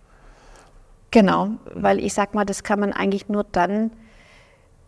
[1.10, 3.92] Genau, weil ich sag mal, das kann man eigentlich nur dann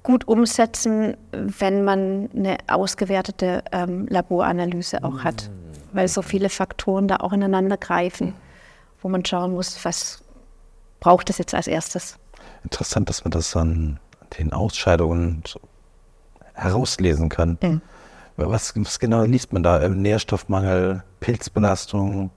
[0.03, 5.51] gut umsetzen, wenn man eine ausgewertete ähm, Laboranalyse auch hat
[5.93, 8.35] weil so viele Faktoren da auch ineinander greifen,
[9.03, 10.23] wo man schauen muss, was
[11.01, 12.19] braucht es jetzt als erstes.
[12.65, 14.01] Interessant, dass man das an
[14.39, 15.43] den Ausscheidungen
[16.55, 17.59] herauslesen kann.
[17.63, 17.81] Mhm.
[18.37, 19.89] Was, was, genau liest man da?
[19.89, 22.31] Nährstoffmangel, Pilzbelastung?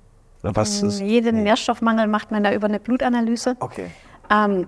[0.43, 1.01] Oder was ist?
[1.01, 3.57] Jeden Nährstoffmangel macht man da über eine Blutanalyse.
[3.59, 3.87] Okay.
[4.29, 4.67] Ähm,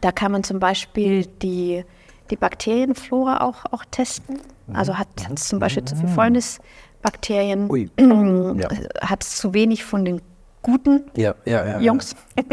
[0.00, 1.84] da kann man zum Beispiel die,
[2.30, 4.38] die Bakterienflora auch, auch testen.
[4.72, 6.08] Also hat es zum Beispiel zu viel
[7.04, 8.68] Fäulnisbakterien, ja.
[9.00, 10.22] hat es zu wenig von den
[10.62, 12.16] guten ja, ja, Jungs.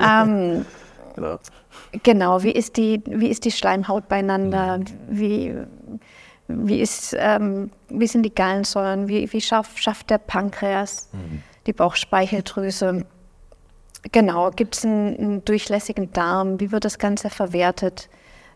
[0.00, 0.64] ähm,
[1.14, 1.38] genau.
[2.02, 4.78] genau, wie ist, die, wie ist die Schleimhaut beieinander?
[4.78, 4.84] Mhm.
[5.08, 5.54] Wie,
[6.48, 9.08] wie, ist, ähm, wie sind die Gallensäuren?
[9.08, 11.42] Wie, wie schafft, schafft der Pankreas, mhm.
[11.66, 13.04] die Bauchspeicheldrüse?
[14.12, 16.60] Genau, gibt es einen, einen, durchlässigen Darm?
[16.60, 18.08] Wie wird das Ganze verwertet?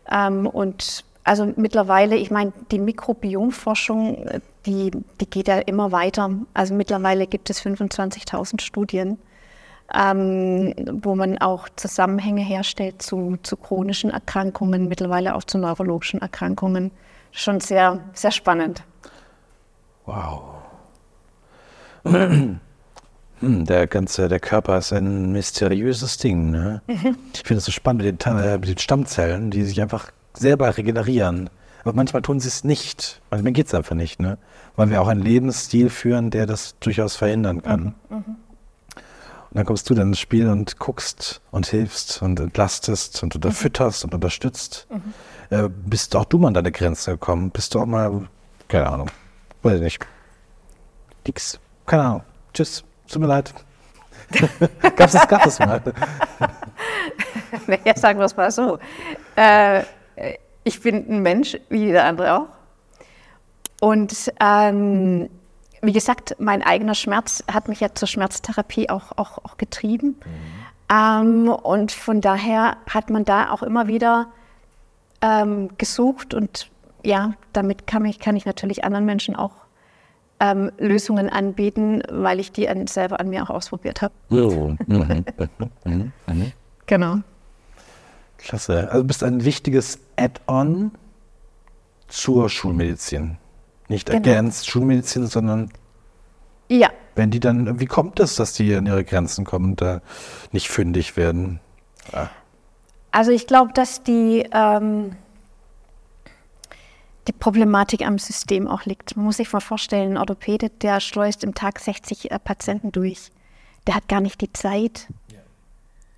[0.09, 4.25] Ähm, und also mittlerweile, ich meine, die Mikrobiomforschung,
[4.65, 4.89] die,
[5.21, 6.31] die geht ja immer weiter.
[6.55, 9.19] Also mittlerweile gibt es 25.000 Studien,
[9.93, 16.89] ähm, wo man auch Zusammenhänge herstellt zu, zu chronischen Erkrankungen, mittlerweile auch zu neurologischen Erkrankungen.
[17.31, 18.81] Schon sehr, sehr spannend.
[20.07, 20.41] Wow.
[22.05, 22.59] Hm,
[23.41, 26.49] der ganze, der Körper ist ein mysteriöses Ding.
[26.49, 26.81] Ne?
[27.35, 30.77] Ich finde es so spannend mit den, äh, mit den, Stammzellen, die sich einfach selber
[30.77, 31.49] regenerieren.
[31.83, 33.21] Aber manchmal tun sie es nicht.
[33.31, 34.37] Manchmal geht es einfach nicht, ne?
[34.75, 37.95] Weil wir auch einen Lebensstil führen, der das durchaus verhindern kann.
[38.09, 38.15] Mhm.
[38.15, 38.23] Mhm.
[39.49, 44.03] Und dann kommst du dann ins Spiel und guckst und hilfst und entlastest und unterfütterst
[44.03, 44.87] und unterstützt.
[44.91, 45.13] Mhm.
[45.49, 47.49] Äh, bist auch du mal an deine Grenze gekommen?
[47.49, 48.27] Bist du auch mal,
[48.67, 49.09] keine Ahnung,
[49.63, 49.99] weiß ich nicht.
[51.25, 51.59] Nix.
[51.85, 52.23] Keine Ahnung.
[52.53, 53.53] Tschüss tut mir leid.
[54.95, 55.81] Gab es gab es mal?
[57.67, 58.77] naja, sagen wir es mal so.
[59.35, 59.83] Äh,
[60.69, 62.47] ich bin ein Mensch, wie jeder andere auch.
[63.81, 65.27] Und ähm,
[65.81, 70.19] wie gesagt, mein eigener Schmerz hat mich ja zur Schmerztherapie auch, auch, auch getrieben.
[70.89, 71.47] Mhm.
[71.47, 74.27] Ähm, und von daher hat man da auch immer wieder
[75.21, 76.69] ähm, gesucht und
[77.03, 79.53] ja, damit kann ich, kann ich natürlich anderen Menschen auch
[80.39, 84.13] ähm, Lösungen anbieten, weil ich die an, selber an mir auch ausprobiert habe.
[84.29, 84.77] Mhm.
[84.85, 85.25] Mhm.
[86.27, 86.51] Mhm.
[86.85, 87.17] genau.
[88.39, 88.87] Klasse.
[88.89, 90.91] Also du bist ein wichtiges Add-on
[92.07, 93.37] zur Schulmedizin.
[93.87, 94.17] Nicht genau.
[94.17, 95.71] ergänzt Schulmedizin, sondern
[96.67, 96.89] ja.
[97.15, 100.01] Wenn die dann, wie kommt es, dass die an ihre Grenzen kommen und da
[100.51, 101.59] nicht fündig werden?
[102.13, 102.29] Ja.
[103.11, 105.15] Also ich glaube, dass die ähm,
[107.27, 109.15] die Problematik am System auch liegt.
[109.15, 113.31] Man muss sich mal vorstellen, ein Orthopäde, der schleust im Tag 60 äh, Patienten durch.
[113.87, 115.07] Der hat gar nicht die Zeit.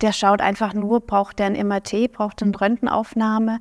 [0.02, 3.60] Der schaut einfach nur, braucht der ein MRT, braucht er eine Röntgenaufnahme,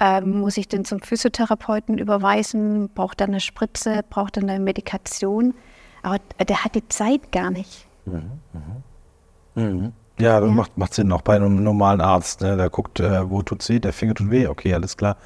[0.00, 5.54] ähm, muss ich den zum Physiotherapeuten überweisen, braucht er eine Spritze, braucht er eine Medikation.
[6.02, 7.86] Aber der hat die Zeit gar nicht.
[8.06, 8.30] Mhm.
[8.52, 9.62] Mhm.
[9.62, 9.92] Mhm.
[10.18, 10.54] Ja, das ja.
[10.54, 12.40] Macht, macht Sinn, auch bei einem normalen Arzt.
[12.40, 12.56] Ne?
[12.56, 15.16] Der guckt, äh, wo tut es weh, der Finger tut weh, okay, alles klar.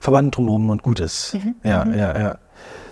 [0.00, 1.34] Verband drumherum und gut ist.
[1.34, 1.54] Mhm.
[1.64, 1.94] Ja, mhm.
[1.94, 2.38] ja, ja.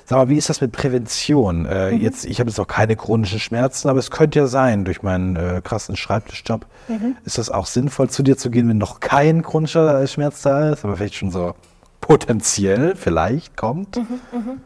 [0.08, 1.66] Sag mal, wie ist das mit Prävention?
[1.66, 2.00] Äh, mhm.
[2.00, 5.34] Jetzt, ich habe jetzt auch keine chronischen Schmerzen, aber es könnte ja sein durch meinen
[5.34, 6.64] äh, krassen Schreibtischjob.
[6.86, 7.16] Mhm.
[7.24, 10.84] Ist das auch sinnvoll, zu dir zu gehen, wenn noch kein chronischer Schmerz da ist,
[10.84, 11.54] aber vielleicht schon so
[12.00, 13.96] potenziell vielleicht kommt?
[13.96, 14.60] Mhm, mhm.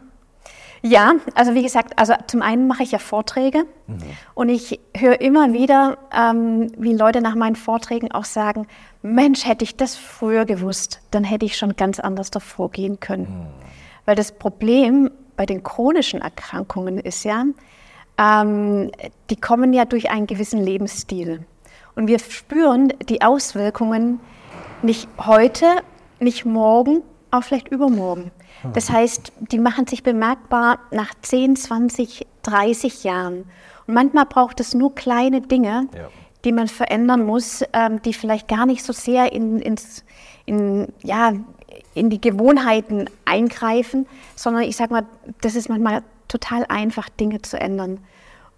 [0.83, 3.97] Ja, also wie gesagt, also zum einen mache ich ja Vorträge mhm.
[4.35, 8.67] und ich höre immer wieder, ähm, wie Leute nach meinen Vorträgen auch sagen,
[9.01, 13.23] Mensch, hätte ich das früher gewusst, dann hätte ich schon ganz anders davor gehen können.
[13.23, 13.47] Mhm.
[14.05, 17.45] Weil das Problem bei den chronischen Erkrankungen ist ja,
[18.17, 18.91] ähm,
[19.29, 21.45] die kommen ja durch einen gewissen Lebensstil.
[21.95, 24.19] Und wir spüren die Auswirkungen
[24.81, 25.65] nicht heute,
[26.19, 28.31] nicht morgen, auch vielleicht übermorgen.
[28.73, 33.45] Das heißt, die machen sich bemerkbar nach 10, 20, 30 Jahren.
[33.87, 36.09] Und manchmal braucht es nur kleine Dinge, ja.
[36.45, 40.03] die man verändern muss, ähm, die vielleicht gar nicht so sehr in, ins,
[40.45, 41.33] in, ja,
[41.93, 45.05] in die Gewohnheiten eingreifen, sondern ich sage mal,
[45.41, 47.99] das ist manchmal total einfach, Dinge zu ändern.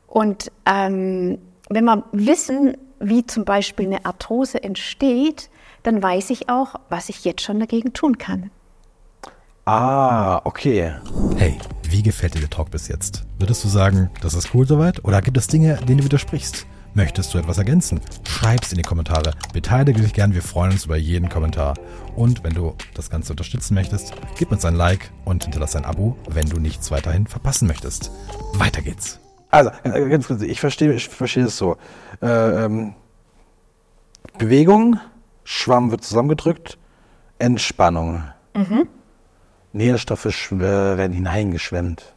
[0.08, 5.50] Und ähm, wenn wir wissen, wie zum Beispiel eine Arthrose entsteht,
[5.82, 8.50] dann weiß ich auch, was ich jetzt schon dagegen tun kann.
[9.65, 10.93] Ah, okay.
[11.38, 13.24] Hey, wie gefällt dir der Talk bis jetzt?
[13.39, 15.04] Würdest du sagen, das ist cool soweit?
[15.06, 16.65] Oder gibt es Dinge, denen du widersprichst?
[16.95, 18.01] Möchtest du etwas ergänzen?
[18.27, 19.32] Schreib's in die Kommentare.
[19.51, 21.73] Beteilige dich gern, wir freuen uns über jeden Kommentar.
[22.15, 26.15] Und wenn du das Ganze unterstützen möchtest, gib uns ein Like und hinterlass ein Abo,
[26.29, 28.12] wenn du nichts weiterhin verpassen möchtest.
[28.53, 29.19] Weiter geht's.
[29.49, 31.77] Also, äh, ganz kurz, ich verstehe ich verstehe es so.
[32.21, 32.93] Äh, ähm,
[34.38, 34.99] Bewegung,
[35.43, 36.77] Schwamm wird zusammengedrückt,
[37.39, 38.23] Entspannung.
[38.53, 38.88] Mhm.
[39.71, 42.13] Nährstoffe werden hineingeschwemmt.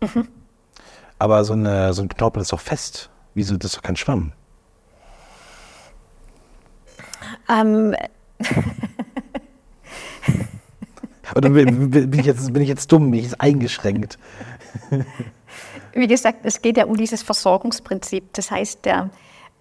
[0.00, 0.28] Mhm.
[1.18, 3.10] Aber so, eine, so ein Knorpel ist doch fest.
[3.34, 4.32] Wieso das ist doch kein Schwamm?
[7.48, 7.94] Ähm,
[11.34, 14.18] Oder bin, ich jetzt, bin ich jetzt dumm, bin ich jetzt eingeschränkt?
[15.92, 18.32] Wie gesagt, es geht ja um dieses Versorgungsprinzip.
[18.32, 19.10] Das heißt, der,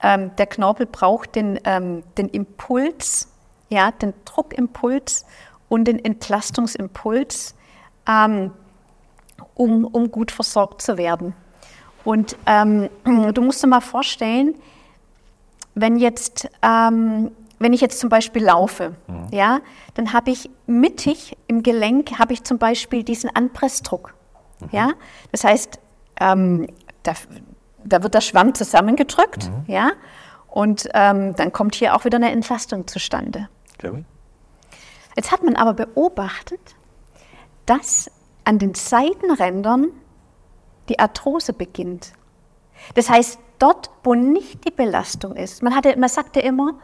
[0.02, 3.28] ähm, der Knorpel braucht den, ähm, den Impuls,
[3.70, 5.26] ja, den Druckimpuls
[5.68, 7.56] und den Entlastungsimpuls,
[8.08, 8.52] ähm,
[9.54, 11.36] um, um gut versorgt zu werden.
[12.04, 12.90] Und ähm,
[13.34, 14.56] du musst dir mal vorstellen,
[15.76, 19.28] wenn jetzt, ähm, wenn ich jetzt zum Beispiel laufe, mhm.
[19.32, 19.60] ja,
[19.94, 24.14] dann habe ich mittig im Gelenk habe ich zum Beispiel diesen Anpressdruck.
[24.60, 24.70] Mhm.
[24.72, 24.92] Ja,
[25.32, 25.80] das heißt,
[26.20, 26.68] ähm,
[27.04, 27.14] da,
[27.84, 29.72] da, wird der Schwamm zusammengedrückt, mhm.
[29.72, 29.92] ja,
[30.48, 33.48] und ähm, dann kommt hier auch wieder eine Entlastung zustande.
[33.78, 34.04] Okay.
[35.16, 36.60] Jetzt hat man aber beobachtet,
[37.66, 38.10] dass
[38.46, 39.90] an den Seitenrändern
[40.90, 42.14] die Arthrose beginnt.
[42.96, 45.62] Das heißt, dort, wo nicht die Belastung ist.
[45.62, 46.76] Man, hatte, man sagte immer,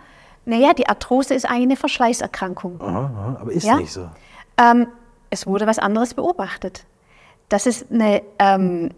[0.46, 2.80] naja, die Arthrose ist eigentlich eine Verschleißerkrankung.
[2.82, 3.78] Aha, aber ist ja?
[3.78, 4.10] nicht so.
[4.58, 4.88] Ähm,
[5.30, 6.86] es wurde was anderes beobachtet.
[7.50, 8.92] Dass es eine ähm,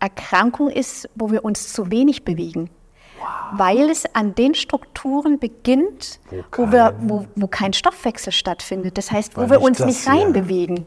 [0.00, 2.70] Erkrankung ist, wo wir uns zu wenig bewegen.
[3.18, 3.26] Wow.
[3.58, 8.96] Weil es an den Strukturen beginnt, wo, kein, wo, wir, wo, wo kein Stoffwechsel stattfindet.
[8.96, 10.76] Das heißt, wo wir uns nicht reinbewegen.
[10.76, 10.84] Ja?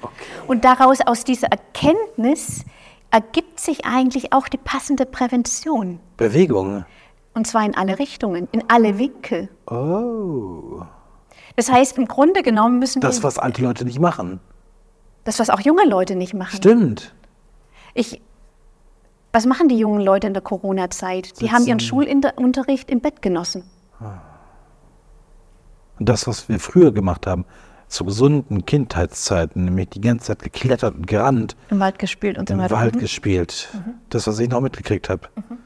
[0.00, 0.12] Okay.
[0.46, 2.64] Und daraus, aus dieser Erkenntnis,
[3.10, 6.00] ergibt sich eigentlich auch die passende Prävention.
[6.16, 6.84] Bewegung.
[7.34, 9.48] Und zwar in alle Richtungen, in alle Winkel.
[9.66, 10.82] Oh.
[11.56, 13.22] Das heißt, im Grunde genommen müssen das, wir.
[13.22, 14.40] Das, was alte Leute nicht machen.
[15.24, 16.56] Das, was auch junge Leute nicht machen.
[16.56, 17.14] Stimmt.
[17.94, 18.20] Ich,
[19.32, 21.40] was machen die jungen Leute in der Corona-Zeit?
[21.40, 23.64] Die haben ihren Schulunterricht im Bett genossen.
[25.98, 27.44] Und das, was wir früher gemacht haben,
[27.88, 31.56] zu gesunden Kindheitszeiten, nämlich die ganze Zeit geklettert und gerannt.
[31.70, 32.74] Im Wald gespielt und so weiter.
[32.74, 33.00] Im Wald mhm.
[33.00, 33.68] gespielt.
[33.72, 33.94] Mhm.
[34.10, 35.28] Das, was ich noch mitgekriegt habe.
[35.34, 35.58] Mhm.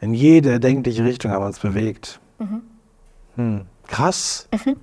[0.00, 2.20] In jede erdenkliche Richtung haben wir uns bewegt.
[2.38, 2.62] Mhm.
[3.36, 3.60] Hm.
[3.86, 4.48] Krass.
[4.52, 4.76] Mhm.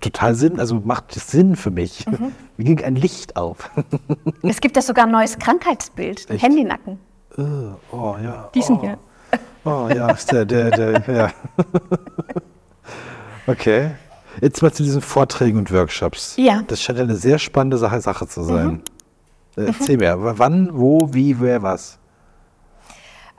[0.00, 2.06] Total Sinn, also macht Sinn für mich.
[2.06, 2.32] Mhm.
[2.56, 3.70] Mir ging ein Licht auf.
[4.42, 6.42] es gibt ja sogar ein neues Krankheitsbild, Echt?
[6.42, 6.98] Handynacken.
[7.36, 8.50] Oh, oh ja.
[8.54, 8.80] Diesen oh.
[8.80, 8.98] hier.
[9.64, 11.32] Oh ja, der, der, der, ja.
[13.46, 13.92] okay.
[14.40, 16.34] Jetzt mal zu diesen Vorträgen und Workshops.
[16.36, 16.62] Ja.
[16.66, 18.82] Das scheint eine sehr spannende Sache, Sache zu sein.
[19.56, 19.66] Mhm.
[19.66, 21.98] Erzähl mir, wann, wo, wie, wer, was?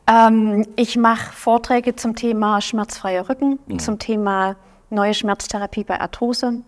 [0.06, 3.80] Ähm, ich mache Vorträge zum Thema schmerzfreier Rücken, mhm.
[3.80, 4.56] zum Thema
[4.90, 6.62] neue Schmerztherapie bei Arthrose,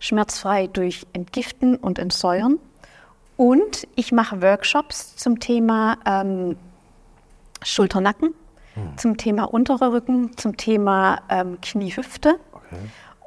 [0.00, 2.58] schmerzfrei durch Entgiften und Entsäuern.
[3.36, 6.56] Und ich mache Workshops zum Thema ähm,
[7.62, 8.34] Schulternacken,
[8.74, 8.98] mhm.
[8.98, 12.40] zum Thema unterer Rücken, zum Thema ähm, Knie-Hüfte.
[12.52, 12.76] Okay.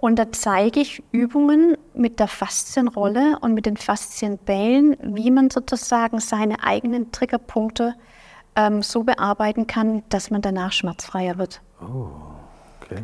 [0.02, 6.20] Und da zeige ich Übungen mit der Faszienrolle und mit den Faszienbällen, wie man sozusagen
[6.20, 7.94] seine eigenen Triggerpunkte
[8.56, 11.62] ähm, so bearbeiten kann, dass man danach schmerzfreier wird.
[11.80, 12.08] Oh,
[12.82, 13.04] okay.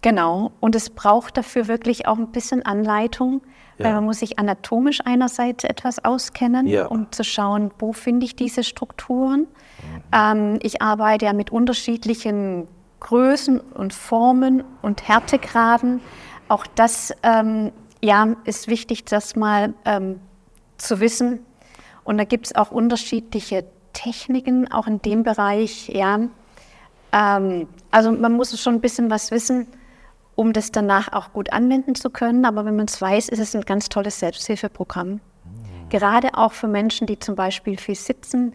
[0.00, 0.52] Genau.
[0.60, 3.42] Und es braucht dafür wirklich auch ein bisschen Anleitung,
[3.78, 3.86] ja.
[3.86, 6.86] weil man muss sich anatomisch einerseits etwas auskennen, ja.
[6.86, 9.40] um zu schauen, wo finde ich diese Strukturen.
[9.40, 10.02] Mhm.
[10.12, 12.68] Ähm, ich arbeite ja mit unterschiedlichen
[13.00, 16.00] Größen und Formen und Härtegraden.
[16.48, 20.20] Auch das ähm, ja, ist wichtig, das mal ähm,
[20.78, 21.40] zu wissen.
[22.04, 25.88] Und da gibt es auch unterschiedliche Techniken, auch in dem Bereich.
[25.88, 26.20] Ja.
[27.12, 29.66] Ähm, also man muss schon ein bisschen was wissen,
[30.34, 32.44] um das danach auch gut anwenden zu können.
[32.44, 35.08] Aber wenn man es weiß, ist es ein ganz tolles Selbsthilfeprogramm.
[35.08, 35.20] Mhm.
[35.90, 38.54] Gerade auch für Menschen, die zum Beispiel viel sitzen,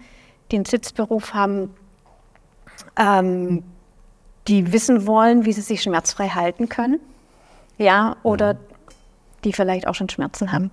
[0.52, 1.74] einen Sitzberuf haben,
[2.98, 3.64] ähm,
[4.48, 7.00] die wissen wollen, wie sie sich schmerzfrei halten können.
[7.78, 8.60] Ja, oder mhm.
[9.44, 10.72] die vielleicht auch schon Schmerzen haben.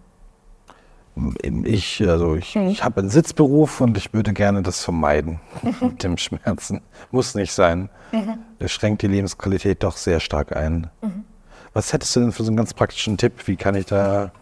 [1.43, 2.69] Ich, also ich, mhm.
[2.69, 5.41] ich habe einen Sitzberuf und ich würde gerne das vermeiden
[5.81, 6.81] mit dem Schmerzen.
[7.11, 7.91] Muss nicht sein.
[8.13, 8.39] Mhm.
[8.59, 10.89] Das schränkt die Lebensqualität doch sehr stark ein.
[11.03, 11.25] Mhm.
[11.73, 13.47] Was hättest du denn für so einen ganz praktischen Tipp?
[13.47, 14.33] Wie kann ich da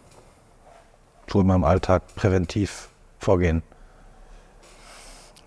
[1.27, 2.89] so in meinem Alltag präventiv
[3.19, 3.61] vorgehen?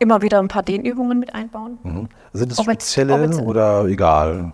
[0.02, 1.78] Immer wieder ein paar Dehnübungen mit einbauen.
[1.84, 2.08] Mhm.
[2.32, 4.52] Sind es spezielle oder egal?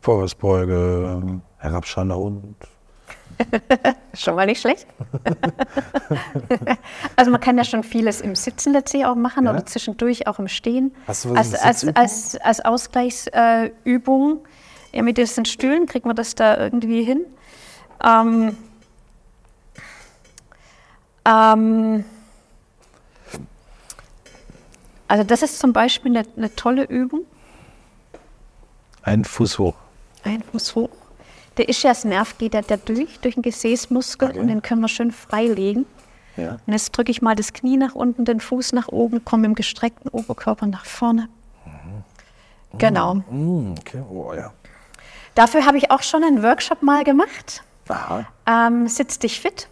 [0.00, 2.56] Vorwärtsbeuge, herabschauender Hund?
[4.14, 4.86] schon mal nicht schlecht.
[7.16, 9.50] also man kann ja schon vieles im Sitzen letztlich auch machen ja?
[9.50, 10.94] oder zwischendurch auch im Stehen.
[11.06, 14.38] Hast du was als, als, als, als Ausgleichsübung.
[14.92, 17.26] Äh, ja, mit diesen Stühlen kriegt man das da irgendwie hin.
[18.02, 18.56] Ähm,
[21.26, 22.04] ähm,
[25.08, 27.22] also das ist zum Beispiel eine, eine tolle Übung.
[29.02, 29.74] Ein Fuß hoch.
[30.22, 30.90] Ein Fuß hoch.
[31.56, 34.38] Der Ischias-Nerv geht ja durch, durch den Gesäßmuskel okay.
[34.38, 35.86] und den können wir schön freilegen.
[36.36, 36.58] Ja.
[36.66, 39.54] Und jetzt drücke ich mal das Knie nach unten, den Fuß nach oben, komme im
[39.56, 41.28] gestreckten Oberkörper nach vorne.
[41.66, 42.78] Mhm.
[42.78, 43.14] Genau.
[43.14, 43.74] Mhm.
[43.78, 44.02] Okay.
[44.08, 44.52] Oh, ja.
[45.34, 47.62] Dafür habe ich auch schon einen Workshop mal gemacht.
[47.88, 48.26] Aha.
[48.46, 49.68] Ähm, Sitz dich fit.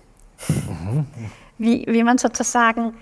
[1.59, 2.95] Wie, wie man sozusagen,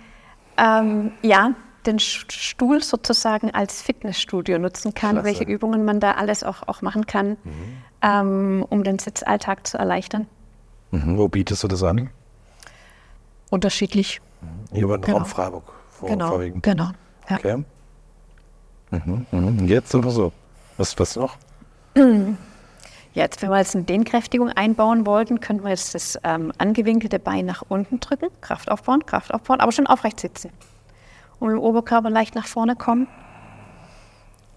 [0.57, 1.55] ähm, ja,
[1.87, 5.24] den Stuhl sozusagen als Fitnessstudio nutzen kann, Klasse.
[5.26, 7.37] welche Übungen man da alles auch, auch machen kann,
[8.03, 10.26] ähm, um den Sitzalltag zu erleichtern.
[10.91, 11.18] Mhm.
[11.18, 12.11] Wo bietest du das an?
[13.51, 14.20] Unterschiedlich.
[14.72, 15.18] Hier über den Genau.
[15.18, 16.28] Raum Freiburg vor, Genau.
[16.28, 16.62] vorwiegend.
[16.62, 16.91] genau.
[17.28, 17.37] Ja.
[17.37, 17.64] Okay.
[18.91, 19.26] Mhm.
[19.30, 19.66] Mhm.
[19.66, 20.32] Jetzt oder so?
[20.76, 21.37] Was, was noch?
[23.14, 27.47] Jetzt, wenn wir jetzt eine Dehnkräftigung einbauen wollten, könnten wir jetzt das ähm, angewinkelte Bein
[27.47, 30.51] nach unten drücken, Kraft aufbauen, Kraft aufbauen, aber schon aufrecht sitzen.
[31.45, 33.07] Und mit dem Oberkörper leicht nach vorne kommen.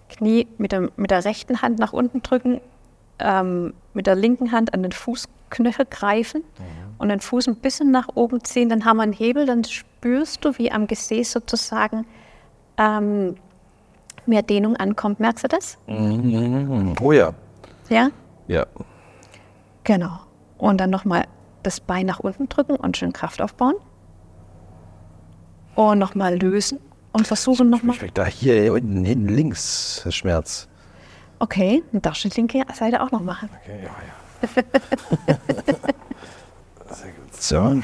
[0.08, 2.62] Knie mit, dem, mit der rechten Hand nach unten drücken,
[3.18, 6.42] ähm, mit der linken Hand an den Fußknöchel greifen
[6.96, 8.70] und den Fuß ein bisschen nach oben ziehen.
[8.70, 12.06] Dann haben wir einen Hebel, dann spürst du, wie am Gesäß sozusagen
[12.78, 13.36] ähm,
[14.24, 15.20] mehr Dehnung ankommt.
[15.20, 15.76] Merkst du das?
[15.88, 16.94] Mhm.
[17.02, 17.34] Oh ja.
[17.90, 18.08] Ja?
[18.46, 18.64] Ja.
[19.84, 20.20] Genau.
[20.56, 21.26] Und dann nochmal
[21.62, 23.74] das Bein nach unten drücken und schön Kraft aufbauen.
[25.78, 26.80] Und nochmal lösen
[27.12, 27.94] und versuchen nochmal.
[28.02, 30.66] Ich da hier unten hinten links Schmerz.
[31.38, 33.48] Okay, und darfst du die linke Seite auch noch machen.
[33.62, 35.34] Okay, ja, ja.
[36.94, 37.32] Sehr gut.
[37.40, 37.80] So.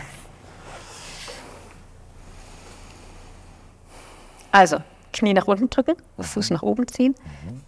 [4.50, 4.78] Also,
[5.12, 7.14] Knie nach unten drücken, Fuß nach oben ziehen,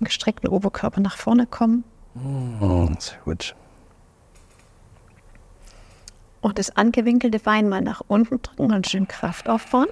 [0.01, 1.85] im gestreckten Oberkörper nach vorne kommen
[2.61, 3.55] Oh, sehr gut.
[6.41, 9.87] und das angewinkelte Bein mal nach unten drücken und schön Kraft aufbauen.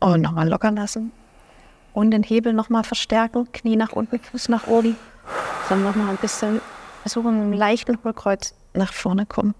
[0.00, 1.12] Und nochmal locker lassen.
[1.92, 4.96] Und den Hebel nochmal verstärken, Knie nach unten, Fuß nach oben.
[5.68, 6.60] Dann nochmal ein bisschen
[7.02, 9.54] versuchen, mit einem leichten Hohlkreuz nach vorne kommen.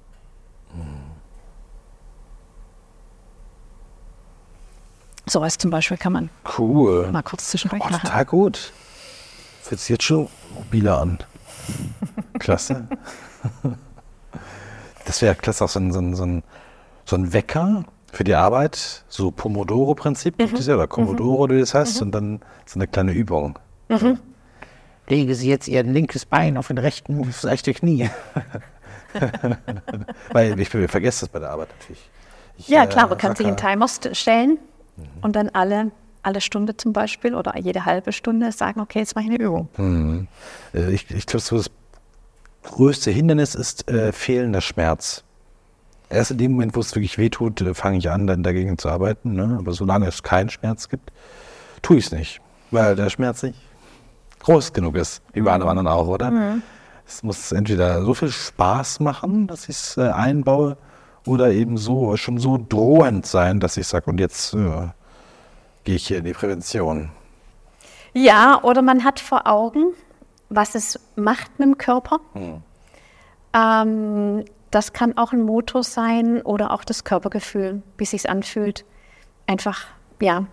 [5.27, 7.11] So was zum Beispiel kann man Cool.
[7.13, 8.03] mal kurz zwischendurch Oh, machen.
[8.03, 8.73] total gut.
[9.63, 11.19] Fühlt sich jetzt schon mobiler an.
[12.39, 12.87] Klasse.
[15.07, 16.43] Das wäre klasse, auch so ein, so, ein, so, ein,
[17.05, 22.03] so ein Wecker für die Arbeit, so Pomodoro-Prinzip, es ja, oder Commodoro, wie das heißt,
[22.03, 23.59] und dann so eine kleine Übung.
[25.09, 28.09] Lege Sie jetzt Ihr linkes Bein auf den rechten, aufs rechte Knie.
[30.33, 32.09] Weil ich, ich vergesse das bei der Arbeit natürlich.
[32.59, 34.59] Ich, Ja, äh, klar, man kann sich einen Timer st- stellen
[35.23, 35.91] und dann alle,
[36.23, 40.27] alle Stunde zum Beispiel oder jede halbe Stunde sagen, okay, jetzt mache ich eine Übung.
[40.75, 41.71] Äh, Ich, ich glaube, so das
[42.63, 45.25] größte Hindernis ist äh, fehlender Schmerz.
[46.11, 48.89] Erst in dem Moment, wo es wirklich wehtut, äh, fange ich an, dann dagegen zu
[48.89, 49.33] arbeiten.
[49.33, 49.57] Ne?
[49.59, 51.13] Aber solange es keinen Schmerz gibt,
[51.83, 52.41] tue ich es nicht.
[52.71, 53.59] Weil der Schmerz nicht
[54.41, 56.59] groß genug ist, wie bei allem anderen auch, oder?
[57.07, 60.77] Es muss entweder so viel Spaß machen, dass ich es äh, einbaue,
[61.27, 64.89] oder eben so schon so drohend sein, dass ich sage, und jetzt äh,
[65.85, 67.11] gehe ich hier in die Prävention.
[68.13, 69.93] Ja, oder man hat vor Augen,
[70.49, 72.21] was es macht mit dem Körper.
[73.53, 78.85] Ähm, das kann auch ein Motor sein oder auch das Körpergefühl, wie es sich anfühlt.
[79.47, 79.87] Einfach,
[80.21, 80.47] ja,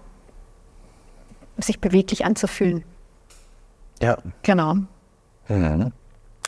[1.57, 2.83] sich beweglich anzufühlen.
[4.01, 4.17] Ja.
[4.43, 4.75] Genau.
[5.47, 5.91] Mhm.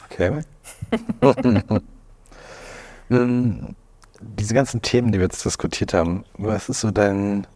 [0.09, 0.41] Okay.
[3.11, 3.75] Ähm,
[4.21, 7.47] Diese ganzen Themen, die wir jetzt diskutiert haben, was ist so dein,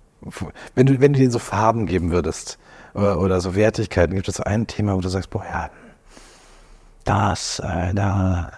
[0.74, 2.58] wenn du, wenn du denen so Farben geben würdest
[2.96, 5.70] oder, oder so Wertigkeiten, gibt es so ein Thema, wo du sagst, boah, ja,
[7.04, 8.52] das, äh, da,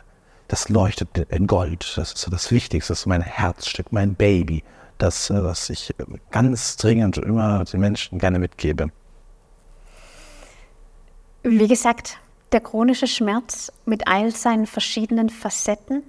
[0.56, 4.64] das leuchtet in Gold, das ist so das Wichtigste, das ist mein Herzstück, mein Baby,
[4.98, 5.94] das, äh, was ich
[6.32, 8.90] ganz dringend immer den Menschen gerne mitgebe.
[11.44, 12.20] Wie gesagt,
[12.54, 16.04] der chronische Schmerz mit all seinen verschiedenen Facetten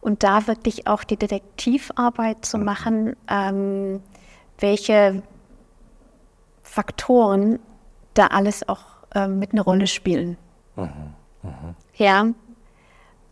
[0.00, 4.00] und da wirklich auch die Detektivarbeit zu machen, ähm,
[4.60, 5.20] welche
[6.62, 7.58] Faktoren
[8.14, 8.84] da alles auch
[9.16, 10.36] ähm, mit einer Rolle spielen.
[11.96, 12.26] Ja,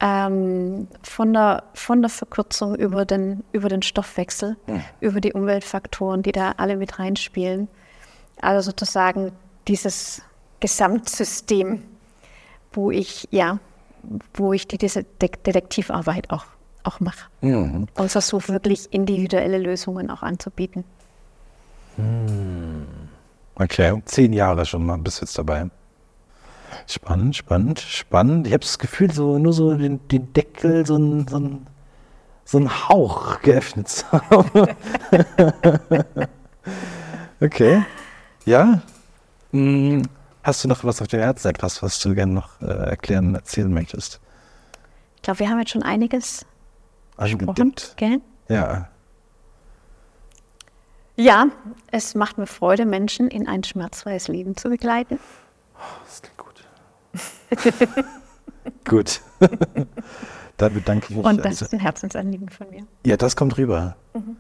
[0.03, 4.57] ähm, von, der, von der Verkürzung über den, über den Stoffwechsel,
[5.01, 7.69] über die Umweltfaktoren, die da alle mit reinspielen.
[8.41, 9.31] Also sozusagen
[9.69, 10.23] dieses
[10.59, 11.85] Gesamtsystem,
[12.73, 13.61] wo ich, ja,
[14.35, 16.47] wo ich die, diese De Detektivarbeit auch,
[16.83, 17.29] auch mache.
[17.97, 20.83] Und versuche wirklich individuelle Lösungen auch anzubieten.
[23.55, 25.71] Okay, zehn Jahre schon mal bist du jetzt dabei.
[26.87, 28.47] Spannend, spannend, spannend.
[28.47, 31.67] Ich habe das Gefühl, so nur so den, den Deckel, so ein, so, ein,
[32.45, 34.51] so ein Hauch geöffnet zu haben.
[37.41, 37.85] okay.
[38.45, 38.83] Ja.
[39.53, 40.03] Hm,
[40.43, 43.73] Hast du noch was auf dem Herzen, etwas, was du gerne noch äh, erklären, erzählen
[43.73, 44.21] möchtest?
[45.17, 46.45] Ich glaube, wir haben jetzt schon einiges.
[47.17, 47.95] Angedippt.
[47.97, 48.21] Gell?
[48.49, 48.89] Ja.
[51.15, 51.47] Ja,
[51.93, 55.21] es macht mir Freude, Menschen in ein schmerzfreies Leben zu begleiten.
[56.05, 56.42] Das klingt gut.
[58.85, 59.21] Gut.
[60.57, 61.25] Dann bedanke ich mich.
[61.25, 62.85] Und das ist ein Herzensanliegen von mir.
[63.05, 63.97] Ja, das kommt rüber.
[64.15, 64.37] Mhm.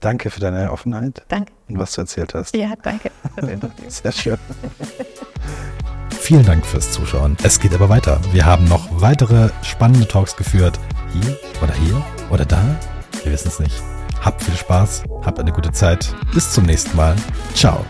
[0.00, 1.22] Danke für deine Offenheit.
[1.28, 1.52] Danke.
[1.68, 2.54] Und was du erzählt hast.
[2.54, 3.10] Ja, danke.
[3.88, 4.36] Sehr schön.
[6.10, 7.36] Vielen Dank fürs Zuschauen.
[7.42, 8.20] Es geht aber weiter.
[8.32, 10.78] Wir haben noch weitere spannende Talks geführt.
[11.12, 12.62] Hier oder hier oder da.
[13.22, 13.82] Wir wissen es nicht.
[14.20, 16.14] Habt viel Spaß, habt eine gute Zeit.
[16.32, 17.14] Bis zum nächsten Mal.
[17.54, 17.84] Ciao.